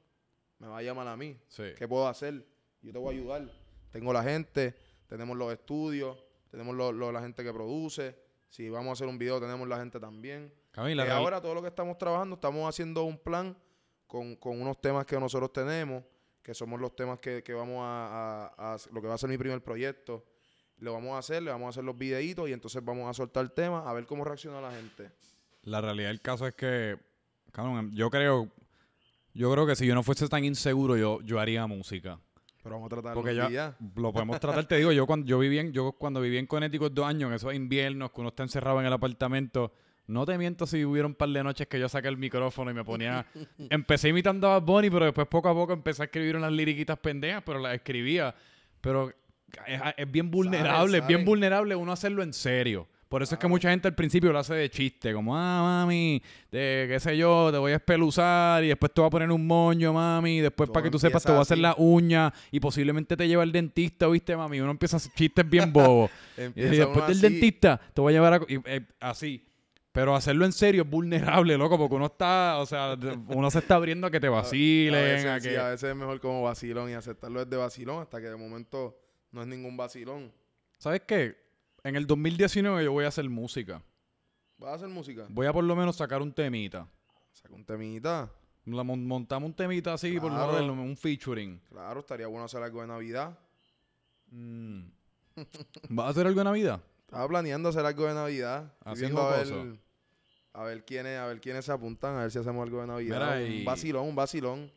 [0.59, 1.37] me va a llamar a mí.
[1.47, 1.63] sí.
[1.75, 2.45] ¿Qué puedo hacer?
[2.83, 3.51] Yo te voy a ayudar.
[3.91, 4.75] Tengo la gente,
[5.07, 6.17] tenemos los estudios,
[6.51, 8.15] tenemos lo- lo- la gente que produce.
[8.47, 10.53] Si vamos a hacer un video, tenemos la gente también.
[10.71, 13.55] Camila, Y real- ahora todo lo que estamos trabajando, estamos haciendo un plan
[14.07, 16.03] con, con unos temas que nosotros tenemos,
[16.41, 19.29] que somos los temas que, que vamos a, a- a- lo que va a ser
[19.29, 20.25] mi primer proyecto.
[20.77, 23.43] Lo vamos a hacer, le vamos a hacer los videitos y entonces vamos a soltar
[23.43, 25.11] el tema a ver cómo reacciona la gente.
[25.63, 26.97] La realidad del caso es que,
[27.51, 28.49] cabrón, yo creo,
[29.33, 32.19] yo creo que si yo no fuese tan inseguro, yo, yo haría música.
[32.63, 35.59] Pero vamos a tratar Porque ya lo podemos tratar, te digo, yo cuando yo viví
[35.59, 38.79] en, yo cuando viví en Connecticut dos años, en esos inviernos que uno está encerrado
[38.79, 39.71] en el apartamento,
[40.11, 42.73] no te miento si hubiera un par de noches que yo saqué el micrófono y
[42.73, 43.25] me ponía,
[43.69, 46.99] empecé imitando a Bad Bunny, pero después poco a poco empecé a escribir unas liriquitas
[46.99, 48.35] pendejas, pero las escribía,
[48.81, 49.11] pero
[49.65, 52.87] es, es bien vulnerable, es bien vulnerable uno hacerlo en serio.
[53.11, 56.23] Por eso es que mucha gente al principio lo hace de chiste, como, ah, mami,
[56.49, 59.45] de qué sé yo, te voy a espeluzar y después te voy a poner un
[59.45, 62.61] moño, mami, y después para que tú sepas te voy a hacer la uña y
[62.61, 64.61] posiblemente te lleva al dentista, ¿viste, mami?
[64.61, 66.09] Uno empieza a hacer chistes bien bobos.
[66.55, 68.39] y después del así, dentista te voy a llevar a...
[68.47, 69.43] y, eh, así.
[69.91, 73.75] Pero hacerlo en serio es vulnerable, loco, porque uno está, o sea, uno se está
[73.75, 75.01] abriendo a que te vacilen, a a,
[75.35, 75.49] veces, que...
[75.49, 78.97] sí, a veces es mejor como vacilón y aceptarlo desde vacilón hasta que de momento
[79.31, 80.31] no es ningún vacilón.
[80.77, 81.35] ¿Sabes qué?
[81.83, 83.81] En el 2019 yo voy a hacer música.
[84.57, 85.25] ¿Vas a hacer música?
[85.29, 86.87] Voy a por lo menos sacar un temita.
[87.33, 88.31] Saca un temita.
[88.65, 90.51] La mon- montamos un temita así, por Claro.
[90.51, 91.59] joderlo, un featuring.
[91.69, 93.37] Claro, estaría bueno hacer algo de Navidad.
[94.29, 94.83] Mm.
[95.89, 96.81] ¿Vas a hacer algo de Navidad?
[97.11, 98.73] Estaba planeando hacer algo de Navidad.
[98.85, 99.47] Así viendo a ver,
[100.53, 103.35] a ver quiénes, a ver quiénes se apuntan, a ver si hacemos algo de Navidad.
[103.35, 104.71] Mira, un y- vacilón, un vacilón.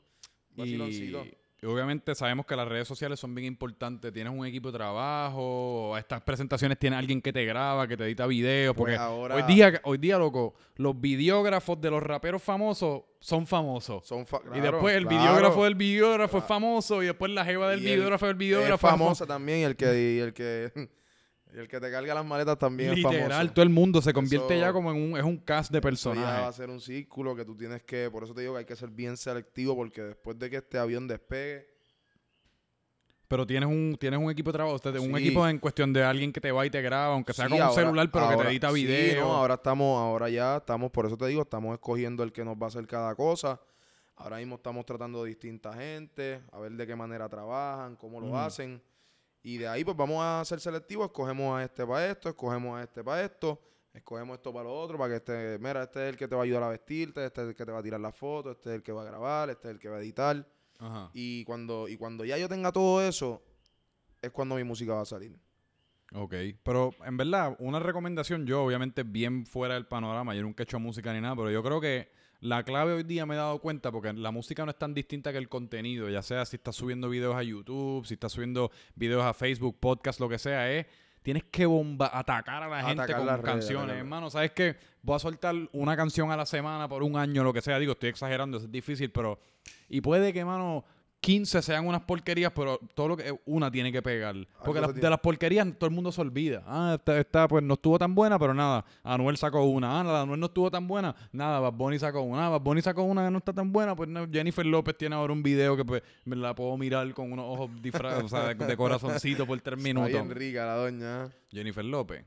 [0.57, 1.25] Y vaciloncito.
[1.63, 4.13] Y obviamente sabemos que las redes sociales son bien importantes.
[4.13, 8.27] Tienes un equipo de trabajo, estas presentaciones tiene alguien que te graba, que te edita
[8.27, 8.75] videos.
[8.75, 13.47] Pues Porque ahora- hoy día, hoy día, loco, los videógrafos de los raperos famosos son
[13.47, 14.05] famosos.
[14.07, 15.23] Son fa- y después el claro.
[15.23, 17.01] videógrafo del videógrafo es famoso.
[17.01, 18.89] Y después la jeva del videógrafo del Es videógrafo.
[18.89, 20.89] famosa también y el que, el que,
[21.55, 23.53] y el que te carga las maletas también es Literal, famoso.
[23.53, 25.81] todo el mundo se convierte Eso- ya como en un, es un cast de ya
[25.81, 26.57] va a personajes.
[26.57, 28.91] ser un círculo que tú tienes que, por eso te digo que hay que ser
[28.91, 31.73] bien selectivo porque después de que este avión despegue,
[33.27, 35.23] Pero tienes un, tienes un equipo de trabajo, usted- un Sí.
[35.25, 37.63] equipo en cuestión de alguien que te va y te graba, aunque sea Sí, con
[37.69, 39.25] un celular, pero que te edita sí, video.
[39.25, 42.55] no, ahora estamos, ahora ya estamos, por eso te digo, estamos escogiendo el que nos
[42.57, 43.59] va a hacer cada cosa.
[44.17, 48.27] Ahora mismo estamos tratando de distinta gente, a ver de qué manera trabajan, cómo lo
[48.29, 48.37] Ujú.
[48.37, 48.81] hacen.
[49.45, 52.83] Y de ahí pues vamos a ser selectivos, escogemos a este para esto, escogemos a
[52.83, 53.61] este para esto,
[53.93, 56.41] escogemos esto para lo otro, para que este, mira, este es el que te va
[56.41, 58.71] a ayudar a vestirte, este es el que te va a tirar la foto, este
[58.71, 60.49] es el que va a grabar, este es el que va a editar.
[60.79, 61.11] Ajá.
[61.13, 63.45] Y cuando, y cuando ya yo tenga todo eso,
[64.23, 65.39] es cuando mi música va a salir.
[66.15, 70.65] Ok, pero en verdad, una recomendación yo, obviamente bien fuera del panorama, yo nunca he
[70.65, 72.11] hecho música ni nada, pero yo creo que
[72.45, 75.33] la clave hoy día me he dado cuenta, porque la música no es tan distinta
[75.33, 79.25] que el contenido, ya sea si estás subiendo videos a YouTube, si estás subiendo videos
[79.25, 80.87] a Facebook, podcast, lo que sea, es...
[81.23, 83.97] Tienes que bomba atacar a la gente con las redes, canciones, atacar.
[83.97, 84.29] hermano.
[84.29, 84.77] ¿Sabes qué?
[85.01, 87.79] Voy a soltar una canción a la semana por un año, lo que sea.
[87.79, 89.41] Digo, estoy exagerando, eso es difícil, pero...
[89.89, 90.85] Y puede que, mano,
[91.25, 93.35] 15 sean unas porquerías, pero todo lo que...
[93.47, 94.35] Una tiene que pegar.
[94.63, 96.63] Porque las- se de las porquerías todo el mundo se olvida.
[96.67, 98.85] Ah, esta, esta, pues no estuvo tan buena, pero nada.
[99.03, 100.01] Anuel sacó una.
[100.01, 101.15] Ah, la de Anuel no estuvo tan buena.
[101.33, 102.47] Nada, Bad Bunny sacó una.
[102.47, 103.97] Ah, Bad Bunny sacó una que no está tan buena.
[103.97, 107.33] Pues no, Jennifer López tiene ahora un video que pues, me la puedo mirar con
[107.33, 110.11] unos ojos disfrazados, o sea, de, de corazoncito por tres Está minutos.
[110.11, 111.29] bien rica la doña.
[111.51, 112.25] Jennifer López.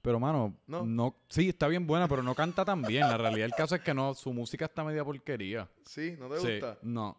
[0.00, 0.84] Pero, mano, No.
[0.84, 1.16] no.
[1.28, 3.02] Sí, está bien buena, pero no canta tan bien.
[3.08, 5.68] La realidad del caso es que no, su música está media porquería.
[5.84, 6.78] Sí, ¿no te Sí, gusta?
[6.82, 7.16] no.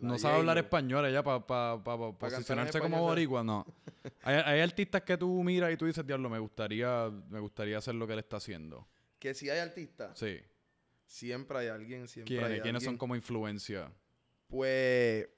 [0.00, 3.66] La No sabe hablar español ella para cantar en posicionarse como boricua, no.
[4.22, 7.94] Hay, hay artistas que tú miras y tú dices, diablo, me gustaría, me gustaría hacer
[7.94, 8.86] lo que él está haciendo.
[9.18, 10.38] Que si hay artistas, Sí.
[11.04, 13.90] siempre hay alguien, siempre ¿Quiénes, hay ¿quiénes son como influencia?
[14.48, 15.28] Pues,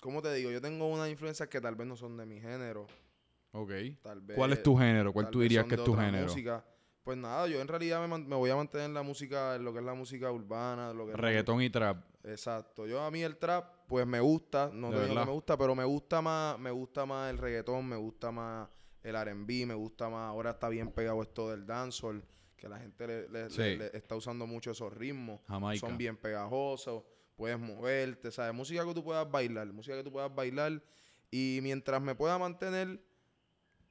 [0.00, 0.50] ¿cómo te digo?
[0.50, 2.86] Yo tengo unas influencias que tal vez no son de mi género.
[3.52, 3.70] Ok.
[4.02, 5.12] Tal vez, ¿Cuál es tu género?
[5.12, 6.26] ¿Cuál tú dirías que es tu género?
[6.26, 6.64] música.
[7.02, 9.64] Pues nada, yo en realidad me, man- me voy a mantener en la música, en
[9.64, 12.04] lo que es la música urbana, lo que es la Reggaetón y trap.
[12.24, 12.86] Exacto.
[12.86, 15.56] Yo a mí el trap, pues me gusta, no ¿De te digo que me gusta,
[15.56, 18.68] pero me gusta más, me gusta más el reggaetón, me gusta más
[19.02, 22.22] el R&B, me gusta más, ahora está bien pegado esto del dancehall,
[22.56, 23.56] que la gente le, le- Sí.
[23.58, 25.86] le- le está usando mucho esos ritmos, Jamaica.
[25.86, 27.02] son bien pegajosos,
[27.34, 28.52] puedes moverte, ¿sabes?
[28.54, 30.82] Música que tú puedas bailar, música que tú puedas bailar
[31.30, 33.00] y mientras me pueda mantener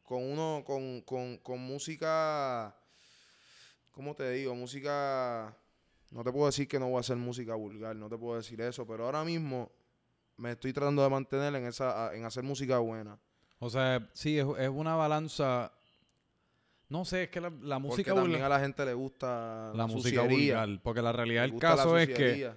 [0.03, 2.75] con uno, con, con, con música,
[3.91, 4.53] ¿cómo te digo?
[4.55, 5.57] Música,
[6.11, 8.61] no te puedo decir que no voy a hacer música vulgar, no te puedo decir
[8.61, 9.71] eso, pero ahora mismo
[10.37, 13.17] me estoy tratando de mantener en esa, en hacer música buena.
[13.59, 15.73] O sea, sí, es, es una balanza...
[16.89, 19.87] No sé, es que la, la Porque música también a la gente le gusta La
[19.87, 20.81] música suciería, vulgar.
[20.81, 22.49] Porque la realidad del la caso es que...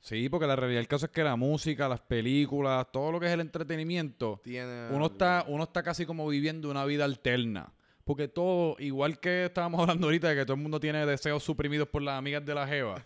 [0.00, 3.26] Sí, porque la realidad del caso es que la música, las películas, todo lo que
[3.26, 5.06] es el entretenimiento, tiene uno algo.
[5.06, 7.72] está, uno está casi como viviendo una vida alterna.
[8.04, 11.88] Porque todo, igual que estábamos hablando ahorita de que todo el mundo tiene deseos suprimidos
[11.88, 13.02] por las amigas de la Jeva.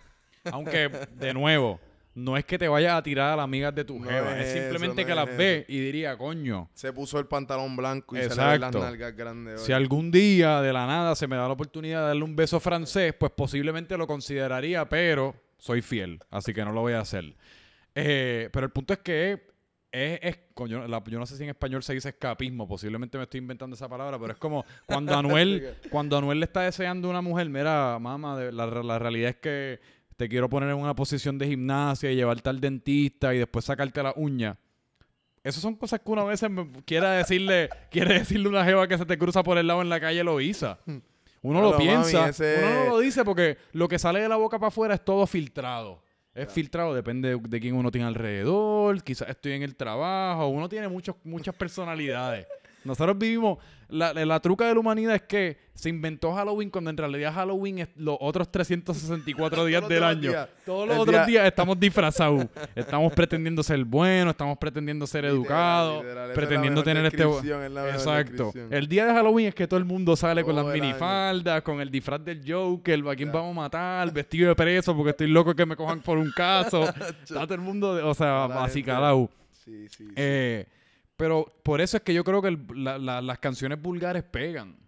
[0.51, 1.79] Aunque, de nuevo,
[2.19, 4.39] no es que te vayas a tirar a las amigas de tu No Jeva.
[4.41, 8.23] es Es simplemente que las ve y diría, coño, Se puso el pantalón blanco y
[8.23, 9.61] se le ven las nalgas grandes.
[9.61, 9.77] si hoy.
[9.77, 13.15] algún día de la nada se me da la oportunidad de darle un beso francés,
[13.19, 17.35] pues posiblemente lo consideraría, pero soy fiel, así que no lo voy a hacer.
[17.95, 19.49] Eh, pero el punto es que
[19.91, 20.39] es, es
[20.89, 23.89] la- yo no sé si en español se dice escapismo, posiblemente me estoy inventando esa
[23.89, 27.99] palabra, pero es como cuando Anuel, cuando Anuel le está deseando a una mujer, mira,
[27.99, 29.81] mamá, la, la realidad es que
[30.19, 34.03] te quiero poner en una posición de gimnasia y llevarte al dentista y después sacarte
[34.03, 34.59] la uña.
[35.45, 38.89] Esas son cosas que uno a veces me- quiere decirle, quiere decirle a una jeva
[38.89, 40.79] que se te cruza por el lado en la calle Loíza.
[41.41, 44.35] Uno lo mami, piensa, ese- uno no lo dice porque lo que sale de la
[44.37, 46.03] boca para afuera es todo filtrado.
[46.35, 50.69] Es filtrado, depende de, de quién uno tiene alrededor, quizás estoy en el trabajo, uno
[50.69, 52.47] tiene muchos, muchas personalidades.
[52.89, 56.97] Nosotros vivimos, la, la truca de la humanidad es que se inventó Halloween cuando en
[56.97, 60.33] realidad Halloween es los otros 364 días del año.
[60.67, 62.47] Todos los El otros día- días estamos disfrazados.
[62.75, 67.23] estamos pretendiendo ser buenos, estamos pretendiendo ser Literal, educados, literal, pretendiendo tener este...
[67.93, 68.53] Exacto.
[68.71, 70.75] El día de Halloween es que todo el mundo sale con las año.
[70.83, 74.13] minifaldas, con el disfraz del Joker, ¿a quién vamos a matar?
[74.13, 76.83] Vestido de preso porque estoy loco que me cojan por un caso.
[77.23, 79.31] Está todo el mundo, o sea, la acicalado.
[79.65, 80.13] Sí, sí, sí.
[80.17, 80.67] Eh,
[81.19, 84.79] pero por eso es que yo creo que el- la- la- las canciones vulgares pegan.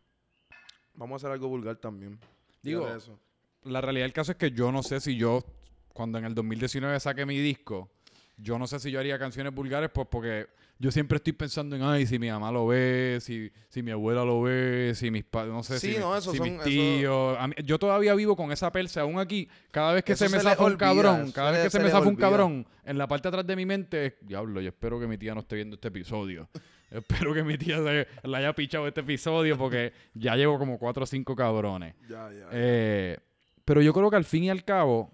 [0.95, 2.19] Vamos a hacer algo vulgar también.
[2.63, 3.19] Digo, eso.
[3.65, 5.45] La realidad del caso es que yo no sé si yo,
[5.93, 7.91] cuando en el 2019 saqué mi disco,
[8.37, 10.47] yo no sé si yo haría canciones vulgares, pues porque
[10.81, 14.25] yo siempre estoy pensando en, ay, si mi mamá lo ve, si, si mi abuela
[14.25, 17.39] lo ve, si mis padres, no sé, Sí, si, no, eso si son- mis tíos.
[17.49, 20.43] Mí- yo todavía vivo con esa persa, aún aquí, cada vez que Eso se me
[20.43, 23.25] zafa un cabrón, cada vez que se, se me zafa un cabrón, en la parte
[23.25, 25.75] de atrás de mi mente es, diablo, yo espero que mi tía no esté viendo
[25.75, 26.49] este episodio.
[26.91, 31.03] espero que mi tía se, le haya pichado este episodio porque ya llevo como cuatro
[31.05, 31.95] o cinco cabrones.
[32.09, 32.49] Ya, ya.
[32.53, 33.19] Eh,
[33.67, 35.13] pero yo creo que al fin y al cabo,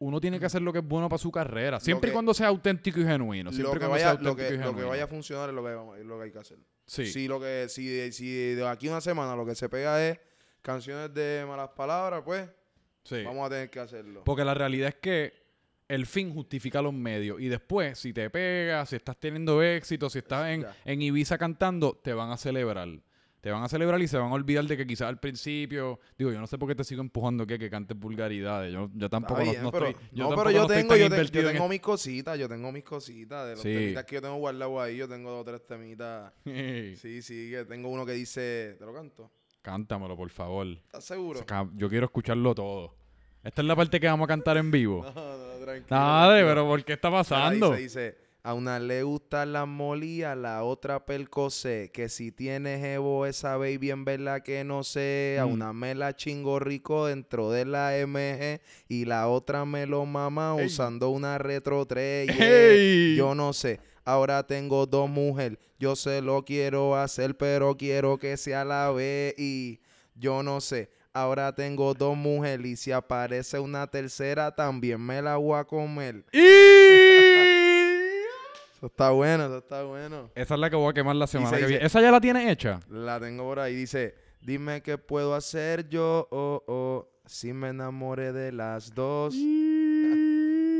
[0.00, 1.78] uno tiene que hacer lo que es bueno para su carrera.
[1.78, 3.50] Siempre y cuando sea auténtico y genuino.
[3.50, 6.20] lo Siempre y que, vaya, lo, que, lo vaya a funcionar es lo que, lo
[6.20, 6.58] hay que hacer.
[6.86, 7.06] Sí.
[7.06, 10.18] Si, lo que, si, si de aquí a una semana lo que se pega es
[10.62, 12.48] canciones de malas palabras, pues
[13.04, 13.22] sí.
[13.24, 14.24] vamos a tener que hacerlo.
[14.24, 15.34] Porque la realidad es que
[15.86, 17.38] el fin justifica los medios.
[17.38, 22.14] Y después, si te pegas, si estás teniendo éxito, si estás en Ibiza cantando, te
[22.14, 22.88] van a celebrar.
[23.40, 26.30] Te van a celebrar y se van a olvidar de que quizás al principio, digo,
[26.30, 28.70] yo no sé por qué te sigo empujando que, que cantes vulgaridades.
[28.72, 31.08] Yo, yo tampoco no, bien, no pero, estoy, yo no, pero yo no tengo, yo,
[31.08, 33.46] te- tengo mis cositas, yo tengo mis cositas.
[33.46, 33.72] De los Sí.
[33.72, 36.32] temitas que yo tengo guardados ahí, yo tengo dos o tres temitas.
[36.44, 39.30] Sí, sí, que tengo uno que dice, ¿te lo canto?
[39.62, 40.66] Cántamelo, por favor.
[40.66, 41.40] ¿Estás seguro?
[41.76, 42.94] Yo quiero escucharlo todo.
[43.42, 45.02] Esta es la parte que vamos a cantar en vivo.
[45.14, 45.86] No, no, tranquilo.
[45.96, 46.48] Dale, tranquilo.
[46.48, 47.70] pero ¿por qué está pasando?
[47.72, 51.90] Dice, dice, a una le gusta la molía, la otra percocé.
[51.92, 55.36] Que si tiene jevo esa baby en verdad que no sé.
[55.40, 55.52] A Mm.
[55.52, 60.54] una me la chingo rico dentro de la MG y la otra me lo mama
[60.58, 60.66] Ey.
[60.66, 62.26] usando una retro 3.
[62.34, 62.46] yeah.
[62.70, 63.16] ¡Ey!
[63.16, 63.80] Yo no sé.
[64.04, 65.58] Ahora tengo dos mujeres.
[65.78, 69.34] Yo se lo quiero hacer, pero quiero que sea la vez.
[69.38, 69.80] Y
[70.14, 70.90] yo no sé.
[71.12, 72.66] Ahora tengo dos mujeres.
[72.66, 76.24] Y si aparece una tercera, también me la voy a comer.
[76.32, 76.38] ¡Y!
[78.80, 80.30] Eso está bueno, eso está bueno.
[80.34, 81.84] Esa es la que voy a quemar la semana que viene.
[81.84, 82.80] ¿Esa ya la tienes hecha?
[82.88, 83.74] La tengo por ahí.
[83.74, 89.34] Dice, dime qué puedo hacer yo, oh, oh, si me enamoré de las dos.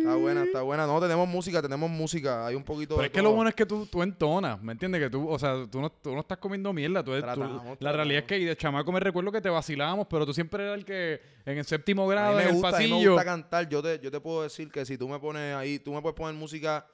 [0.00, 0.86] Está buena, está buena.
[0.86, 2.46] No, tenemos música, tenemos música.
[2.46, 4.72] Hay un poquito Pero de es que lo bueno es que tú, tú entonas, ¿me
[4.72, 4.98] entiendes?
[4.98, 7.04] Que tú, o sea, tú no, tú no estás comiendo mierda.
[7.04, 10.24] Tú, tú- la realidad es que y de chamaco me recuerdo que te vacilábamos, pero
[10.24, 12.68] tú siempre eras el que en el séptimo A mí grado, me en el gusta,
[12.68, 13.12] a mí me pasillo.
[13.12, 13.68] gusta cantar.
[13.68, 16.16] Yo te, yo te puedo decir que si tú me pones ahí, tú me puedes
[16.16, 16.86] poner música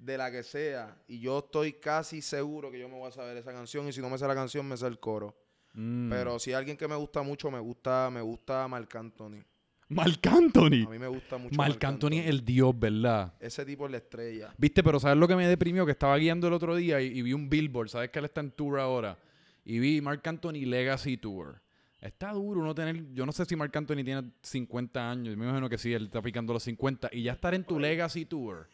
[0.00, 3.36] de la que sea y yo estoy casi seguro que yo me voy a saber
[3.36, 5.36] esa canción y si no me sé la canción me sé el coro.
[5.74, 6.10] Mm.
[6.10, 9.44] Pero si alguien que me gusta mucho, me gusta, me gusta Marc Anthony.
[9.88, 10.86] Marc Anthony.
[10.86, 13.34] A mí me gusta mucho Marc Anthony es el dios, ¿verdad?
[13.40, 14.54] Ese tipo es la estrella.
[14.56, 15.84] Viste, pero ¿sabes lo que me deprimió?
[15.84, 17.90] Que estaba guiando el otro día y, y vi un billboard.
[17.90, 19.18] ¿Sabes que él está en tour ahora?
[19.64, 21.60] Y vi Marc Anthony Legacy Tour.
[22.00, 23.12] Está duro no tener...
[23.12, 25.36] Yo no sé si Marc Anthony tiene 50 años.
[25.36, 27.10] Me imagino que sí, él está picando los 50.
[27.12, 28.68] Y ya estar en tu Legacy Tour.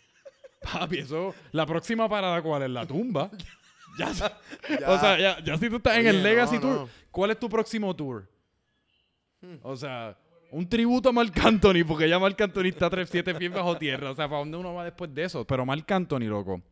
[0.60, 1.34] Papi, eso...
[1.52, 2.70] La próxima parada, ¿cuál es?
[2.70, 3.30] La tumba.
[3.98, 4.12] ya,
[4.80, 4.90] Ya.
[4.90, 6.88] O sea, ya, ya si tú estás en el Legacy no, Tour, no.
[7.10, 8.28] ¿cuál es tu próximo tour?
[9.62, 10.16] O sea...
[10.52, 14.12] Un tributo a Marc Anthony, porque ya Marc Anthony está tres, siete pies bajo tierra.
[14.12, 15.44] O sea, ¿para dónde uno va después de eso?
[15.44, 16.62] Pero Marc Anthony, loco,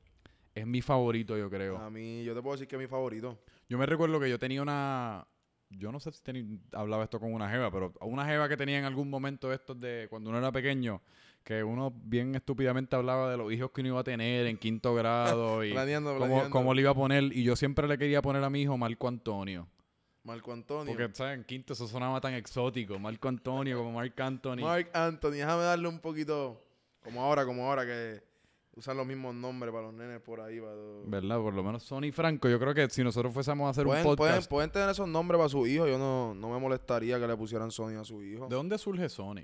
[0.54, 1.76] es mi favorito, yo creo.
[1.78, 3.36] A mí, yo te puedo decir que es mi favorito.
[3.68, 5.26] Yo me recuerdo que yo tenía una...
[5.70, 8.78] Yo no sé si teni- hablaba esto con una jeva, pero una jeva que tenía
[8.78, 11.02] en algún momento estos de cuando uno era pequeño,
[11.44, 14.94] que uno bien estúpidamente hablaba de los hijos que uno iba a tener en quinto
[14.94, 16.50] grado y Planeando, planeando.
[16.50, 17.24] cómo le iba a poner.
[17.24, 19.68] Y yo siempre le quería poner a mi hijo Marco Antonio.
[20.24, 20.94] Marco Antonio.
[20.96, 21.36] Porque, ¿sabes?
[21.36, 22.98] En quinto eso sonaba tan exótico.
[22.98, 24.62] Marco Antonio como Marc Anthony.
[24.62, 26.64] Mark Anthony, déjame darle un poquito,
[27.02, 28.22] como ahora, como ahora que
[28.74, 30.58] usan los mismos nombres para los nenes por ahí.
[30.60, 31.02] Para todo.
[31.04, 31.36] ¿Verdad?
[31.40, 32.48] Por lo menos Sony Franco.
[32.48, 34.50] Yo creo que si nosotros fuésemos a hacer Pueden, un pueden, podcast...
[34.50, 35.86] pueden tener esos nombres para su hijo.
[35.86, 38.48] Yo no, no me molestaría que le pusieran Sony a su hijo.
[38.48, 39.42] ¿De dónde surge Sony?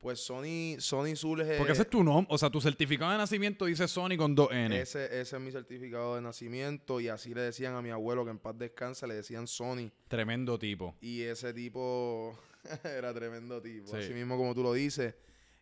[0.00, 1.58] Pues Sony, Sony surge.
[1.58, 2.26] Porque ese es tu nombre.
[2.34, 4.80] O sea, tu certificado de nacimiento dice Sony con dos N.
[4.80, 7.00] ese, ese es mi certificado de nacimiento.
[7.00, 9.90] Y así le decían a mi abuelo que en paz descanse, le decían Sony.
[10.08, 10.96] Tremendo tipo.
[11.02, 12.38] Y ese tipo
[12.84, 13.96] era tremendo tipo, Sí.
[13.98, 15.14] así mismo como tú lo dices.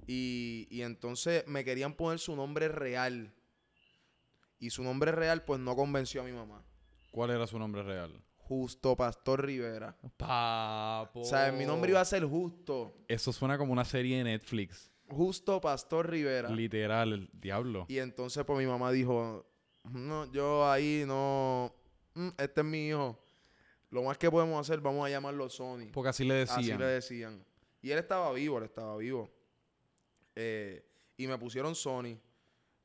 [0.06, 3.32] Y, y entonces me querían poner su nombre real.
[4.60, 6.64] Y su nombre real, pues no convenció a mi mamá.
[7.10, 8.22] ¿Cuál era su nombre real?
[8.48, 9.94] Justo Pastor Rivera.
[10.16, 11.20] Papo.
[11.20, 12.94] O sea, mi nombre iba a ser Justo.
[13.06, 14.90] Eso suena como una serie de Netflix.
[15.10, 16.48] Justo Pastor Rivera.
[16.48, 17.84] Literal, el diablo.
[17.88, 19.46] Y entonces, pues mi mamá dijo:
[19.84, 21.74] No, yo ahí no.
[22.14, 23.18] mm, Este es mi hijo.
[23.90, 25.90] Lo más que podemos hacer, vamos a llamarlo Sony.
[25.92, 26.78] Porque así le Así decían.
[26.78, 27.44] le decían.
[27.80, 29.30] Y él estaba vivo, él estaba vivo.
[30.36, 30.84] Eh,
[31.16, 32.18] y me pusieron Sony.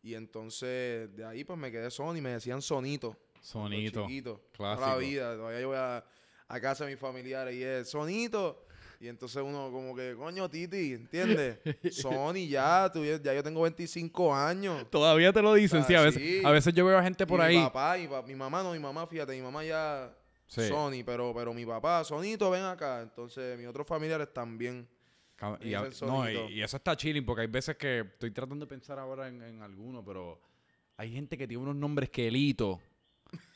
[0.01, 3.17] Y entonces de ahí pues me quedé Sony, me decían Sonito.
[3.43, 3.99] Sonito.
[4.01, 4.39] Los chiquitos.
[4.53, 4.85] Clásico.
[4.85, 5.35] Toda la vida.
[5.35, 6.03] Todavía yo voy a,
[6.47, 8.65] a casa de mis familiares y es Sonito.
[8.99, 11.59] Y entonces uno como que, coño, Titi, ¿entiendes?
[11.91, 14.89] Sony ya, tú, ya yo tengo 25 años.
[14.89, 15.93] Todavía te lo dicen, sí.
[15.93, 16.41] A veces, sí.
[16.43, 17.57] a veces yo veo a gente por Y ahí.
[17.57, 20.15] Mi papá, y pa- mi mamá no, mi mamá, fíjate, mi mamá ya
[20.47, 20.67] Sí.
[20.69, 23.01] Sony, pero, pero mi papá, Sonito, ven acá.
[23.01, 24.87] Entonces mis otros familiares también.
[25.59, 28.65] Y Y, a- ese no, y eso está chilling porque hay veces que estoy tratando
[28.65, 30.39] de pensar ahora en, en alguno, pero
[30.95, 32.79] hay gente que tiene unos nombres que elito.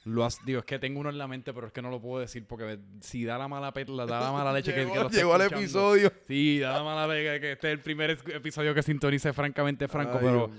[0.05, 1.99] Lo has- digo, es que tengo uno en la mente, pero es que no lo
[1.99, 5.09] puedo decir porque si da la mala, da la mala leche que, llegó que lo
[5.09, 6.11] llegó al episodio.
[6.27, 10.13] Sí, da la mala leche que este es el primer episodio que sintonice francamente franco,
[10.13, 10.51] Ay, pero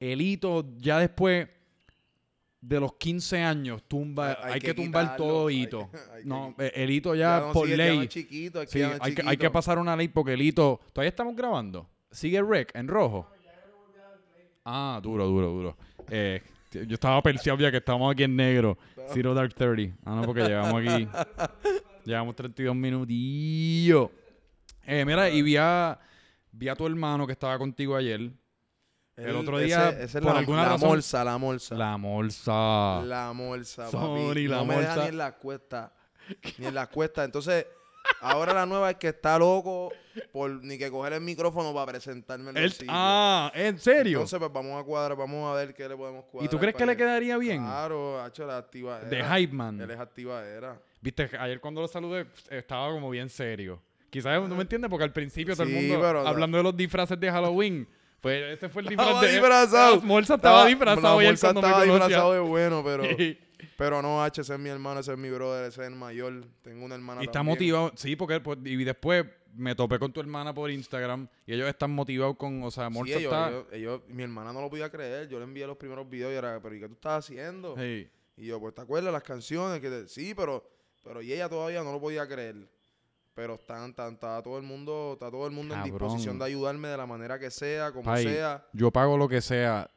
[0.00, 0.40] el
[0.78, 1.48] ya después
[2.60, 5.90] de los 15 años tumba, hay, que, tumbar quitarlo, todo hito.
[6.12, 8.08] hay que no, eh, el hito ya, no por sigue, ley.
[8.08, 10.80] chiquito, hay que Sí, que, hay que pasar una ley porque el hito.
[10.92, 11.88] ¿Todavía estamos grabando?
[12.10, 13.26] ¿Sigue rec en rojo?
[14.64, 15.76] Ah, duro, duro, duro.
[16.10, 18.78] Eh, yo estaba perciado ya que estamos aquí en negro.
[19.12, 19.96] Zero Dark 30.
[20.04, 21.08] Ah, no, porque llegamos aquí.
[22.04, 24.10] Llevamos 32 minutillos.
[24.86, 25.98] Eh, mira, y vi a,
[26.52, 28.30] vi a tu hermano que estaba contigo ayer.
[29.16, 31.74] El otro día, ese- ese es por la, alguna la razón- morsa, la morsa.
[31.74, 33.02] La morsa.
[33.04, 34.48] La morsa, Sorry, papi.
[34.48, 35.92] la no me deja ni en la cuesta.
[36.58, 37.24] Ni en la cuesta.
[37.24, 37.66] Entonces,
[38.20, 39.92] ahora la nueva es que está loco
[40.32, 42.88] por ni que coger el micrófono para presentarme en Él- sitios.
[42.92, 44.18] ah, ¿en serio?
[44.18, 46.46] Entonces, pues vamos a cuadrar, vamos a ver qué le podemos cuadrar.
[46.46, 47.62] ¿Y tú crees que le quedaría bien?
[47.64, 49.80] Claro, hecho la activa De Hype Man.
[49.80, 50.80] Él es activadera.
[51.00, 53.80] Viste, ayer cuando lo saludé estaba como bien serio.
[54.10, 56.76] Quizás no me entiendes porque al principio todo el Sí, mundo pero- hablando de los
[56.76, 57.88] disfraces de Halloween.
[58.20, 60.00] Pues ese fue el disfraz Estaba de disfrazado.
[60.02, 63.02] Morsa estaba disfrazado la morsa estaba disfrazado de bueno, pero,
[63.76, 66.44] pero no, H, ese es mi hermano, ese es mi brother, ese es el mayor.
[66.62, 67.56] Tengo una hermana está también.
[67.56, 71.68] motivado, sí, porque pues, y después me topé con tu hermana por Instagram y ellos
[71.68, 74.70] están motivados con, o sea, Sí, Morsa ellos, está ellos- ellos- mi hermana no lo
[74.70, 75.28] podía creer.
[75.28, 77.74] Yo le envié los primeros videos y era, pero ¿y qué tú estás haciendo?
[77.76, 78.08] Sí.
[78.36, 79.80] Y yo, pues, ¿te acuerdas las canciones?
[79.80, 80.64] que te- Sí, pero,
[81.02, 82.68] pero y ella todavía no lo podía creer.
[83.34, 86.88] Pero están, están, está todo el mundo, está todo el mundo en disposición de ayudarme
[86.88, 88.66] de la manera que sea, como Pai, sea.
[88.72, 89.88] Yo pago lo que sea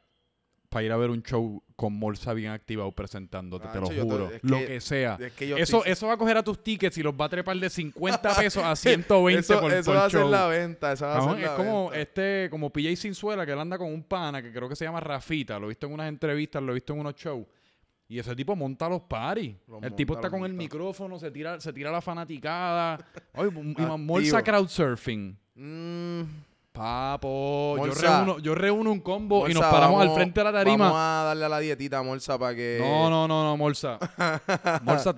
[0.74, 4.10] para ir a ver un show con Morsa bien activado presentándote, te lo yo te-
[4.10, 4.30] juro.
[4.30, 5.16] es lo que- que sea.
[5.20, 7.28] Es que Eso, estoy- eso va a coger a tus tickets y los va a
[7.28, 10.88] trepar de 50 pesos a 120 eso, por, eso por va a ser la venta,
[10.88, 12.00] va a Cabrón, ser es la como venta.
[12.00, 14.98] este, como PJ Sinzuela, que él anda con un pana que creo que se llama
[15.00, 15.58] Rafita.
[15.60, 17.46] Lo he visto en unas entrevistas, lo he visto en unos shows.
[18.08, 19.54] Y ese tipo monta los paris.
[19.68, 20.62] Los el tipo monta, está los con el monta.
[20.64, 22.98] micrófono, se tira, se tira la fanaticada.
[23.34, 23.98] Oye, y.
[23.98, 25.38] Morsa crowdsurfing.
[25.54, 26.22] Mm,
[26.74, 30.86] Papo, yo reúno, yo reúno un combo y nos paramos al frente de la tarima.
[30.86, 32.78] Vamos a darle a la dietita, Morsa, para que...
[32.80, 33.96] No, no, no, no, Morsa.
[34.82, 35.14] Morsa,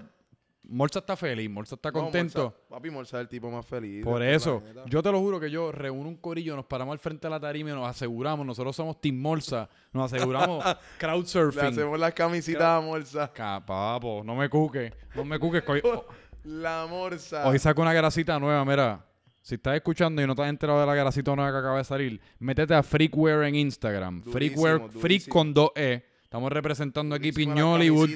[0.65, 2.51] Morsa está feliz, Morsa está No, contento.
[2.51, 4.05] Morsa- papi, Morsa es el tipo más feliz.
[4.05, 6.99] Por del eso, yo te lo juro que yo reúno un corillo, nos paramos al
[6.99, 11.65] frente de la tarima y nos aseguramos, nosotros somos Team Morsa, nos aseguramos Le crowdsurfing.
[11.73, 13.33] hacemos las camisitas a Morsa.
[13.33, 15.65] Ca- Papo, no me cuques, no me cuques.
[16.45, 17.49] La Morsa.
[17.49, 19.06] hoy saco una grasita nueva, mira.
[19.47, 21.85] Si estás escuchando y no te has enterado de la grasita nueva que acaba de
[21.85, 24.25] salir, métete a Freakwear en Instagram.
[24.25, 26.03] Durísimo, Freakwear, Freak con 2E.
[26.25, 28.11] Estamos representando aquí Piñollywood.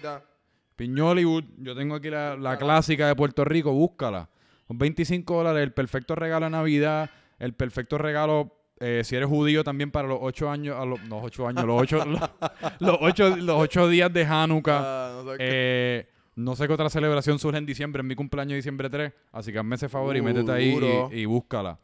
[0.74, 4.28] Piñollywood, yo tengo aquí la, la clásica de Puerto Rico, búscala.
[4.66, 9.62] Son 25 dólares, el perfecto regalo de Navidad, el perfecto regalo, eh, si eres judío
[9.62, 12.20] también para los 8 años, a los, no 8 años, los 8 los,
[12.80, 14.80] los ocho, los ocho días de Hanukkah.
[14.82, 15.36] Ah, no sé.
[15.38, 16.08] Eh,
[16.44, 19.59] no sé qué otra celebración surge en diciembre, en mi cumpleaños diciembre 3, así que
[19.59, 21.11] hazme ese favor y Uh, métete ahí duro.
[21.12, 21.79] y, y búscala.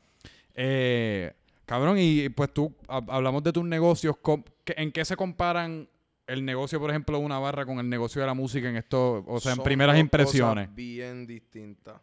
[0.55, 1.33] Eh,
[1.65, 5.89] cabrón, y pues tú, hab- hablamos de tus negocios, com- ¿qué- ¿en qué se comparan
[6.27, 9.25] el negocio, por ejemplo, de una barra con el negocio de la música en esto,
[9.27, 10.65] o sea, en primeras dos impresiones?
[10.67, 12.01] cosas bien distintas.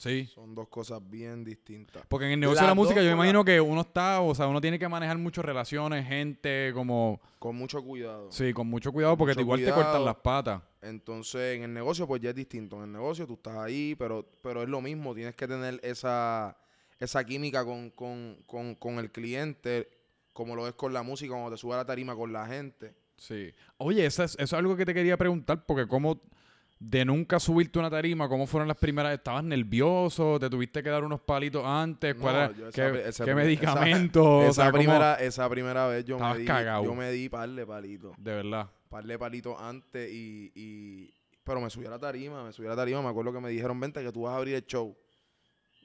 [0.00, 0.26] Sí.
[0.34, 2.02] Son dos cosas bien distintas.
[2.08, 4.46] Porque en el negocio de la música yo me imagino que uno está, o sea,
[4.46, 8.32] uno tiene que manejar muchas relaciones, gente, como, Con mucho cuidado.
[8.32, 10.62] sí, con mucho cuidado porque Mucho igual te cortan las patas.
[10.80, 12.76] Entonces, en el negocio, pues ya es distinto.
[12.78, 15.14] En el negocio tú estás ahí, pero, pero es lo mismo.
[15.14, 16.56] Tienes que tener esa,
[16.98, 19.90] esa química con, con, con, con el cliente,
[20.32, 22.94] como lo es con la música, cuando te sube a la tarima con la gente.
[23.18, 23.52] Sí.
[23.76, 26.22] Oye, eso es, eso es algo que te quería preguntar, porque como
[26.80, 29.12] de nunca subirte una tarima, ¿cómo fueron las primeras?
[29.14, 30.38] ¿Estabas nervioso?
[30.40, 32.16] ¿Te tuviste que dar unos palitos antes?
[32.16, 34.22] No, ¿Cuál era- esa ¿Qué, esa medicamentos?
[34.26, 37.50] O Esa, sea, ¿cómo- primera, esa primera vez yo me di, yo me di par
[37.50, 38.14] de palitos.
[38.16, 38.70] De verdad.
[38.88, 41.14] Par de palitos antes y, y-
[41.44, 43.02] Pero me subí a la tarima, me subí a la tarima.
[43.02, 44.96] Me acuerdo que me dijeron, vente que tú vas a abrir el show.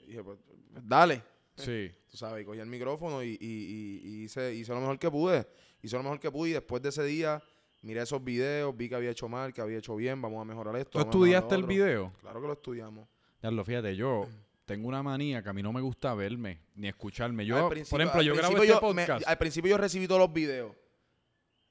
[0.03, 0.39] Y dije, pues,
[0.81, 1.21] dale.
[1.57, 1.91] Sí.
[2.09, 5.11] Tú sabes, y cogí el micrófono y, y- y- y hice, hice lo mejor que
[5.11, 5.45] pude.
[5.81, 7.41] Hice lo mejor que pude y después de ese día
[7.85, 10.75] miré esos videos, vi que había hecho mal, que había hecho bien, vamos a mejorar
[10.75, 10.91] esto.
[10.91, 12.11] ¿Tú estudiaste el video?
[12.19, 13.07] Claro que lo estudiamos.
[13.41, 14.27] Ya lo fíjate, yo
[14.65, 17.45] tengo una manía que a mí no me gusta verme ni escucharme.
[17.45, 19.27] Yo, por ejemplo, yo grabo este yo me- podcast.
[19.27, 20.73] al principio yo recibí todos los videos.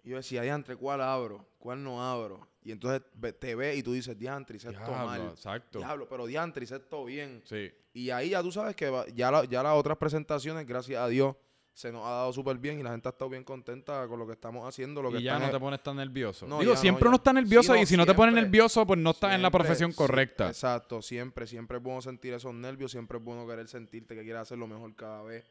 [0.04, 1.44] Y yo decía, diantre, ¿cuál abro?
[1.58, 2.46] ¿Cuál no abro?
[2.62, 3.02] Y entonces
[3.40, 5.20] te ve y tú dices, diantre, hice esto mal.
[5.30, 5.78] exacto.
[5.78, 7.42] Diablo, pero diantre, hice esto bien.
[7.44, 7.72] Sí.
[7.92, 11.34] Y ahí ya tú sabes que ya, la- ya las otras presentaciones, gracias a Dios,
[11.74, 14.26] se nos ha dado súper bien y la gente ha estado bien contenta con lo
[14.26, 15.02] que estamos haciendo.
[15.02, 16.46] Lo que y ya no te pones tan nervioso.
[16.46, 17.08] No, Digo, no, siempre ya.
[17.08, 19.42] uno está Sí, nervioso no, y si no te pones nervioso, pues no estás en
[19.42, 20.46] la profesión sí, correcta.
[20.48, 24.42] exacto, siempre, siempre es bueno sentir esos nervios, siempre es bueno querer sentirte que quieres
[24.42, 25.44] hacer lo mejor cada vez.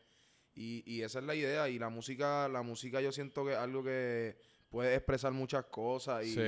[0.56, 1.68] Y, y esa es la idea.
[1.68, 4.38] Y la música, la música yo siento que es algo que
[4.70, 6.42] puede expresar muchas cosas y, Sí.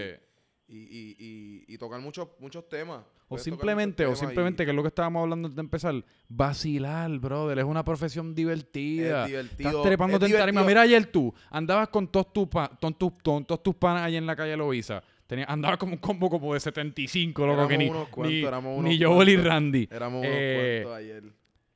[0.68, 3.04] y, y, y- y tocar muchos, muchos temas.
[3.28, 5.96] O simplemente, o simplemente, y que es lo que estábamos hablando antes de empezar,
[6.30, 7.60] vacilar, brother.
[7.60, 9.24] Es una profesión divertida.
[9.24, 9.70] Es divertido.
[9.70, 10.64] Estás trepándote es en tarima.
[10.64, 14.36] Mira ayer tú, andabas con todos tus, pa- con tus, todos panas allá en la
[14.36, 15.02] calle Loiza.
[15.28, 18.78] Tenía, andabas como un combo como de 75, loco, que ni, unos cuantos, ni, éramos
[18.78, 19.44] unos.
[19.44, 19.88] Randy.
[19.92, 21.24] Éramos unos Eh, cuantos ayer.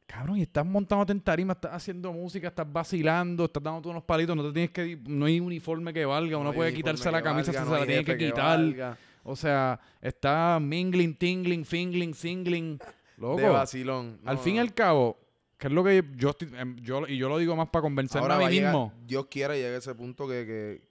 [0.06, 4.36] Cabrón, y estás montándote en tarima, estás haciendo música, estás vacilando, estás dándote unos palitos,
[4.36, 7.52] no te tienes que, no hay uniforme que valga, uno No puede quitarse la camisa
[7.52, 8.58] valga, no se la tiene que quitar.
[8.58, 8.98] valga.
[9.30, 12.80] O sea, está mingling, tingling, fingling, singling.
[13.18, 13.38] Loco.
[13.40, 14.20] De vacilón.
[14.26, 14.62] Al fin y no.
[14.64, 15.18] al cabo,
[15.58, 18.24] que es lo que yo estoy, em, yo, y yo lo digo más para convencerme
[18.24, 18.94] Ahora a va mí llegar- mismo.
[19.06, 20.90] Dios quiera llegue a ese punto que, que,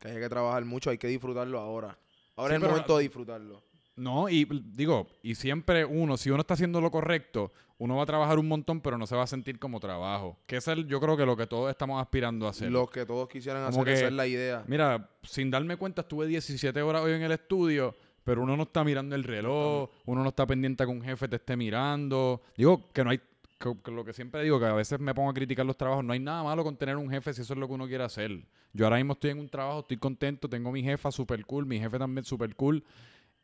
[0.00, 1.96] que hay que trabajar mucho, hay que disfrutarlo ahora.
[2.36, 3.62] Ahora Sí, es el momento de disfrutarlo.
[3.98, 4.44] No, y
[4.74, 8.48] digo, y siempre uno, si uno está haciendo lo correcto, uno va a trabajar un
[8.48, 10.36] montón, pero no se va a sentir como trabajo.
[10.46, 12.70] Que es el, yo creo que lo que todos estamos aspirando a hacer.
[12.72, 14.64] Lo que todos quisieran Como hacer, esa que- es la idea.
[14.66, 17.94] Mira, sin darme cuenta, estuve 17 horas hoy en el estudio,
[18.24, 21.28] pero uno no está mirando el reloj, uno no está pendiente a que un jefe
[21.28, 22.42] te esté mirando.
[22.56, 23.18] Digo que no hay,
[23.58, 26.04] que, que lo que siempre digo, que a veces me pongo a criticar los trabajos,
[26.04, 28.04] no hay nada malo con tener un jefe si eso es lo que uno quiere
[28.04, 28.44] hacer.
[28.72, 31.78] Yo ahora mismo estoy en un trabajo, estoy contento, tengo mi jefa super cool, mi
[31.78, 32.84] jefe también super cool.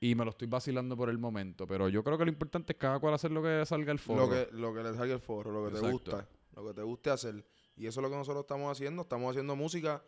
[0.05, 1.67] Y me lo estoy vacilando por el momento.
[1.67, 4.27] Pero yo creo que lo importante es cada cual hacer lo que salga el foro.
[4.27, 6.83] Lo que, lo que le salga el forro, lo que te gusta, lo que te
[6.83, 7.43] guste hacer.
[7.75, 9.01] Y eso es lo que nosotros estamos haciendo.
[9.01, 10.05] Estamos haciendo música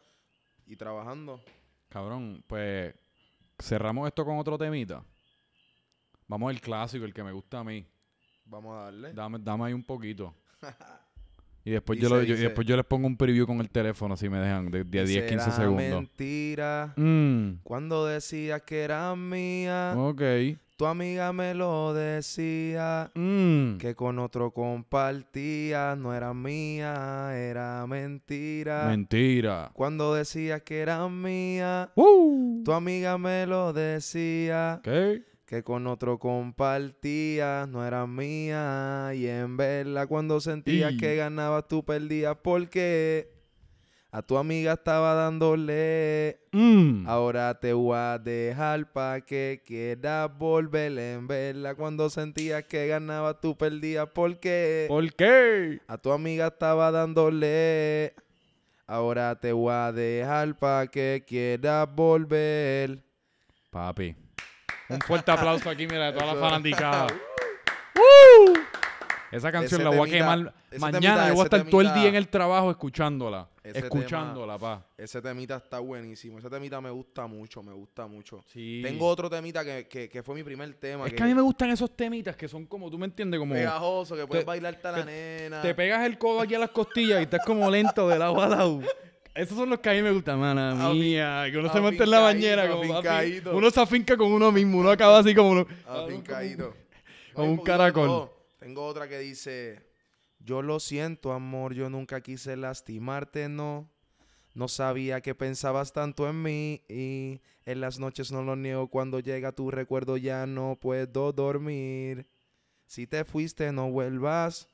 [0.67, 1.41] y trabajando.
[1.89, 2.95] Cabrón, pues
[3.59, 5.03] cerramos esto con otro temita.
[6.29, 7.87] Vamos al clásico, el que me gusta a mí.
[8.45, 9.15] Vamos a darle.
[9.15, 10.35] Dame, dame ahí un poquito.
[11.67, 12.43] Y después, yo, Dice, lo- yo- y dice.
[12.45, 15.25] después yo les pongo un preview con el teléfono si me dejan de, de 10,
[15.29, 15.91] 15 Será segundos.
[16.01, 16.95] mentira.
[16.97, 20.23] Mm, Cuando decías que era mía, ok.
[20.77, 23.11] tu amiga me lo decía.
[23.15, 28.87] Mm, Que con otro compartía, no era mía, era mentira.
[28.89, 29.71] mentira.
[29.75, 34.81] Cuando decías que era mía, Uh, tu amiga me lo decía.
[34.83, 35.23] ¿Qué?
[35.47, 39.13] Que con otro compartía, no era mía.
[39.15, 42.37] Y en verdad, cuando sentías que ganabas, tú perdías.
[42.43, 43.31] Porque
[44.11, 46.41] a tu amiga estaba dándole.
[46.51, 50.99] Mm, Ahora te voy a dejar pa' que quieras volver.
[50.99, 54.09] En verdad, cuando sentías que ganabas, tú perdías.
[54.13, 55.79] Porque ¿Por qué?
[55.87, 58.15] a tu amiga estaba dándole.
[58.89, 63.01] Ahora te voy a dejar pa' que quieras volver.
[63.71, 64.17] Papi.
[64.89, 67.07] Un fuerte aplauso aquí, mira, de toda la fanaticada.
[67.97, 68.53] ¡Uh!
[69.33, 71.01] Esa canción Ese la voy a quemar mañana.
[71.01, 73.49] temita- yo voy a estar todo el día en el trabajo escuchándola.
[73.65, 74.87] Escuchándola, pa.
[74.97, 76.39] Ese temita está buenísimo.
[76.39, 78.41] Ese temita me gusta mucho, me gusta mucho.
[78.47, 78.81] Sí.
[78.85, 81.07] Tengo otro temita que, que, que fue mi primer tema.
[81.07, 83.55] Es que a mí me gustan esos temitas que son como, tú me entiendes, como
[83.55, 85.61] pegajoso, que puedes te- bailarte a la nena.
[85.63, 88.49] te pegas el codo aquí a las costillas y estás como lento de lado a
[88.49, 88.81] lado.
[89.37, 91.47] Esos son los que a mí me gustan, mana mía.
[91.51, 93.43] Que uno se mete en la bañera como papi.
[93.53, 95.67] Uno se afinca con uno mismo, uno acaba así como uno.
[95.87, 96.75] Afincadito.
[97.35, 98.31] como un caracol.
[98.59, 99.83] Tengo otra que dice:
[100.39, 103.91] Yo lo siento, amor, yo nunca quise lastimarte, no.
[104.55, 108.89] No sabía que pensabas tanto en mí y en las noches no lo niego.
[108.89, 112.27] Cuando llega tu recuerdo ya no puedo dormir.
[112.87, 114.71] Si te fuiste, no vuelvas.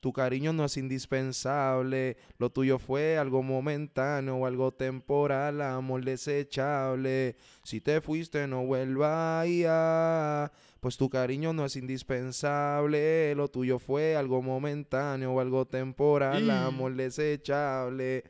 [0.00, 2.16] Tu cariño no es indispensable.
[2.38, 7.36] Lo tuyo fue algo momentáneo o algo temporal, amor desechable.
[7.64, 9.48] Si te fuiste, no vuelvas.
[9.48, 10.52] ya.
[10.80, 13.34] Pues tu cariño no es indispensable.
[13.34, 18.24] Lo tuyo fue algo momentáneo o algo temporal, Y- amor desechable.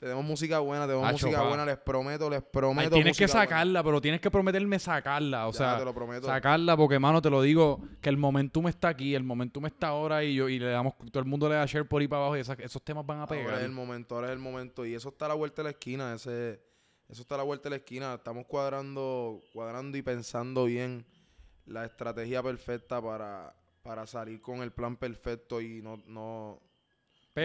[0.00, 1.48] Tenemos música buena, tenemos Acho, música pa.
[1.48, 2.90] buena, les prometo, les Ay, prometo.
[2.94, 3.40] tienes que buena.
[3.42, 5.46] sacarla, pero tienes que prometerme sacarla.
[5.46, 6.26] O Ya, sea, te lo prometo.
[6.26, 10.24] sacarla porque, mano, te lo digo, que el momentum está aquí, el momentum está ahora
[10.24, 12.36] y yo y le damos, todo el mundo le da share por ahí para abajo
[12.38, 13.58] y esas- esos temas van a Ahora pegar.
[13.58, 14.86] es el momento, ahora es el momento.
[14.86, 16.62] Y eso está a la vuelta de la esquina, ese,
[17.08, 18.14] eso está a la vuelta de la esquina.
[18.14, 21.04] Estamos cuadrando, cuadrando y pensando bien
[21.66, 26.58] la estrategia perfecta para, para salir con el plan perfecto y no, no,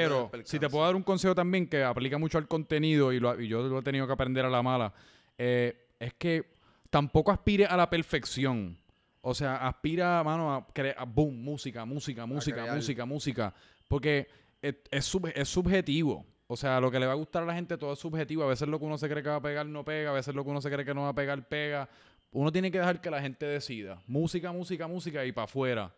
[0.03, 3.39] Pero si te puedo dar un consejo también que aplica mucho al contenido y, lo-
[3.39, 4.93] y yo lo he tenido que aprender a la mala,
[5.37, 6.45] eh, es que
[6.89, 8.77] tampoco aspire a la perfección.
[9.21, 13.53] O sea, aspira, mano, a crear, boom, música, música, música, música, música.
[13.87, 14.27] Porque
[14.61, 16.25] es, es, sub- es subjetivo.
[16.47, 18.43] O sea, lo que le va a gustar a la gente todo es subjetivo.
[18.43, 20.35] A veces lo que uno se cree que va a pegar no pega, a veces
[20.35, 21.89] lo que uno se cree que no va a pegar pega.
[22.31, 23.99] Uno tiene que dejar que la gente decida.
[24.05, 25.91] Música, música, música y para afuera.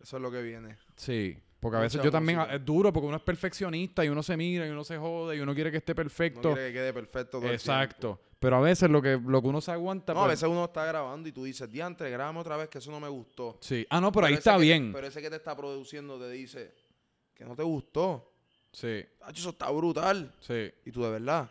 [0.00, 0.76] eso es lo que viene.
[0.94, 1.38] Sí.
[1.60, 2.56] Porque a veces Mucha yo también, música.
[2.56, 5.40] es duro porque uno es perfeccionista y uno se mira y uno se jode y
[5.40, 6.52] uno quiere que esté perfecto.
[6.54, 8.18] quiere que quede perfecto todo el Exacto.
[8.38, 10.14] Pero a veces lo que, lo que uno se aguanta.
[10.14, 12.78] No, a pues- veces uno está grabando y tú dices, diantre, grábame otra vez que
[12.78, 13.58] eso no me gustó.
[13.60, 13.86] Sí.
[13.90, 14.90] Ah, no, pero ahí está que- bien.
[14.94, 16.74] Pero ese que te está produciendo te dice
[17.34, 18.32] que no te gustó.
[18.72, 20.32] Sí, "Tacho, eso está brutal.
[20.40, 21.50] sí, Y tú de verdad.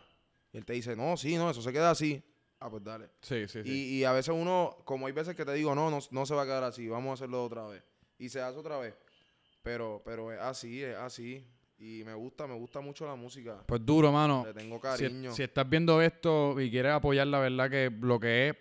[0.52, 2.20] Y él te dice, no, sí, no, eso se queda así.
[2.58, 3.10] Ah, pues dale.
[3.20, 3.62] sí, sí.
[3.62, 3.70] sí.
[3.70, 6.34] Y, y a veces uno, como hay veces que te digo, no, no, no se
[6.34, 7.84] va a quedar así, vamos a hacerlo otra vez.
[8.18, 8.94] Y se hace otra vez.
[9.62, 11.46] Pero, pero es así, es así.
[11.78, 13.62] Y me gusta, me gusta mucho la música.
[13.66, 14.44] Pues duro, mano.
[14.46, 15.32] Le tengo cariño.
[15.32, 18.56] si estás viendo esto y quieres apoyar la verdad que lo que es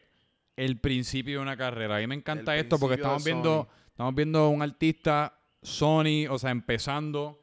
[0.56, 1.98] el principio de una carrera.
[1.98, 6.38] A mí me encanta El esto porque estamos viendo, estamos viendo un artista Sony, o
[6.38, 7.42] sea, empezando.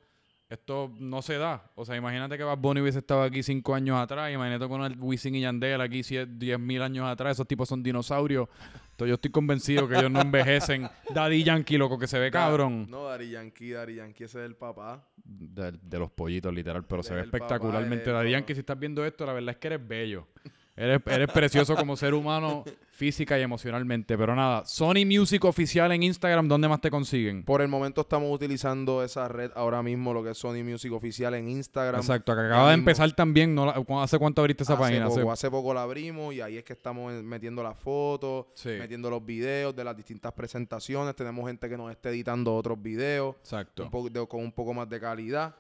[0.49, 1.73] Esto no se da.
[1.75, 4.33] O sea, imagínate que Bad Bunny hubiese estado aquí cinco años atrás.
[4.33, 7.33] Imagínate con el Wisin y Yandel aquí diez mil años atrás.
[7.33, 8.49] Esos tipos son dinosaurios.
[8.93, 10.89] Entonces yo estoy convencido que ellos no envejecen.
[11.15, 12.87] Daddy Yankee, loco, que se ve cabrón.
[12.89, 15.05] No, Dari Yankee, Dari Yankee, ese es el papá.
[15.17, 18.11] De, de los pollitos, literal, pero se ve espectacularmente.
[18.11, 18.31] Daddy.
[18.31, 20.29] Yankee, si estás viendo esto, la verdad es que eres bello.
[20.77, 24.17] Eres, eres precioso como ser humano, física y emocionalmente.
[24.19, 27.45] Pero nada, Sony Music Oficial en Instagram, ¿dónde más te consiguen?
[27.45, 31.33] Por el momento estamos utilizando esa red ahora mismo, lo que es Sony Music Oficial
[31.35, 32.01] en Instagram.
[32.01, 32.91] Exacto, que acaba de mismo.
[32.91, 33.55] empezar también.
[33.55, 33.71] ¿no?
[34.03, 35.07] ¿Hace cuánto abriste esa hace página?
[35.07, 38.47] Hace- Poco, hace poco la abrimos y ahí es que estamos en- metiendo las fotos,
[38.55, 41.17] Sí, metiendo los videos de las distintas presentaciones.
[41.17, 43.89] Tenemos gente que nos está editando otros videos exacto.
[43.91, 45.55] un de- con un poco más de calidad.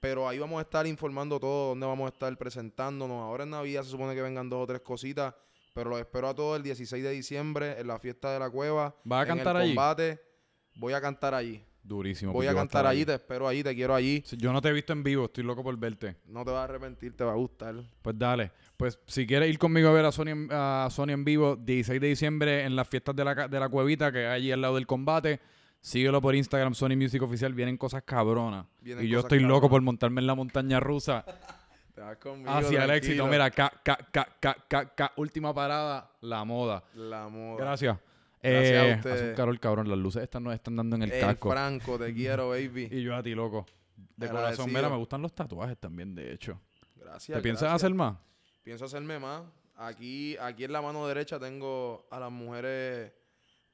[0.00, 3.20] Pero ahí vamos a estar informando todo, dónde vamos a estar presentándonos.
[3.22, 5.34] Ahora en Navidad se supone que vengan dos o tres cositas,
[5.72, 8.94] pero los espero a todos el 16 de diciembre en la fiesta de la cueva.
[9.04, 10.18] ¿Vas a en cantar el allí?
[10.76, 11.64] Voy a cantar allí.
[11.82, 12.32] Durísimo.
[12.32, 14.22] Voy a cantar allí, te espero allí, te quiero allí.
[14.36, 16.16] Yo no te he visto en vivo, estoy loco por verte.
[16.26, 17.76] No te vas a arrepentir, te va a gustar.
[18.02, 18.50] Pues dale.
[18.76, 22.00] Pues si quieres ir conmigo a ver a Sony, en- a Sony en vivo, 16
[22.00, 24.74] de diciembre en las fiestas de la, de la cuevita, que hay allí al lado
[24.74, 25.40] del combate.
[25.86, 27.54] Síguelo por Instagram, Sony Music Oficial.
[27.54, 28.66] Vienen cosas cabronas.
[28.80, 31.24] Vienen y yo estoy loco por montarme en la montaña rusa
[31.94, 33.24] Te vas conmigo, hacia el éxito.
[33.28, 33.96] Mira, ca, ca,
[34.96, 36.82] ca, última parada, la moda.
[36.94, 37.64] La moda.
[37.64, 37.98] Gracias.
[38.42, 39.14] Gracias a Eh, ustedes.
[39.16, 39.88] hace un calor cabrón.
[39.88, 41.52] Las luces estas nos están dando en el El casco.
[41.52, 42.88] Franco, te quiero, baby.
[42.90, 43.64] Y yo a ti, loco.
[44.16, 44.72] De corazón.
[44.72, 46.60] Mira, me gustan los tatuajes también, de hecho.
[46.96, 47.38] Gracias.
[47.38, 48.16] ¿Te piensas hacer más?
[48.64, 49.44] Pienso hacerme más.
[49.76, 53.12] Aquí, aquí en la mano derecha tengo a las mujeres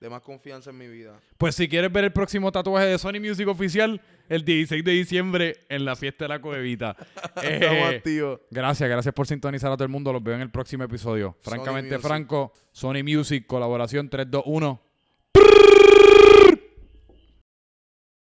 [0.03, 1.19] de más confianza en mi vida.
[1.39, 5.57] Pues si quieres ver el próximo tatuaje de Sony Music Oficial, el 16 de diciembre
[5.69, 6.97] en la fiesta de la cuevita.
[7.37, 8.41] Estamos Eh, activos.
[8.51, 10.13] gracias, gracias por sintonizar a todo el mundo.
[10.13, 11.37] Los veo en el próximo episodio.
[11.41, 12.07] Sony Francamente Music.
[12.09, 14.81] Franco, Sony Music, colaboración 321.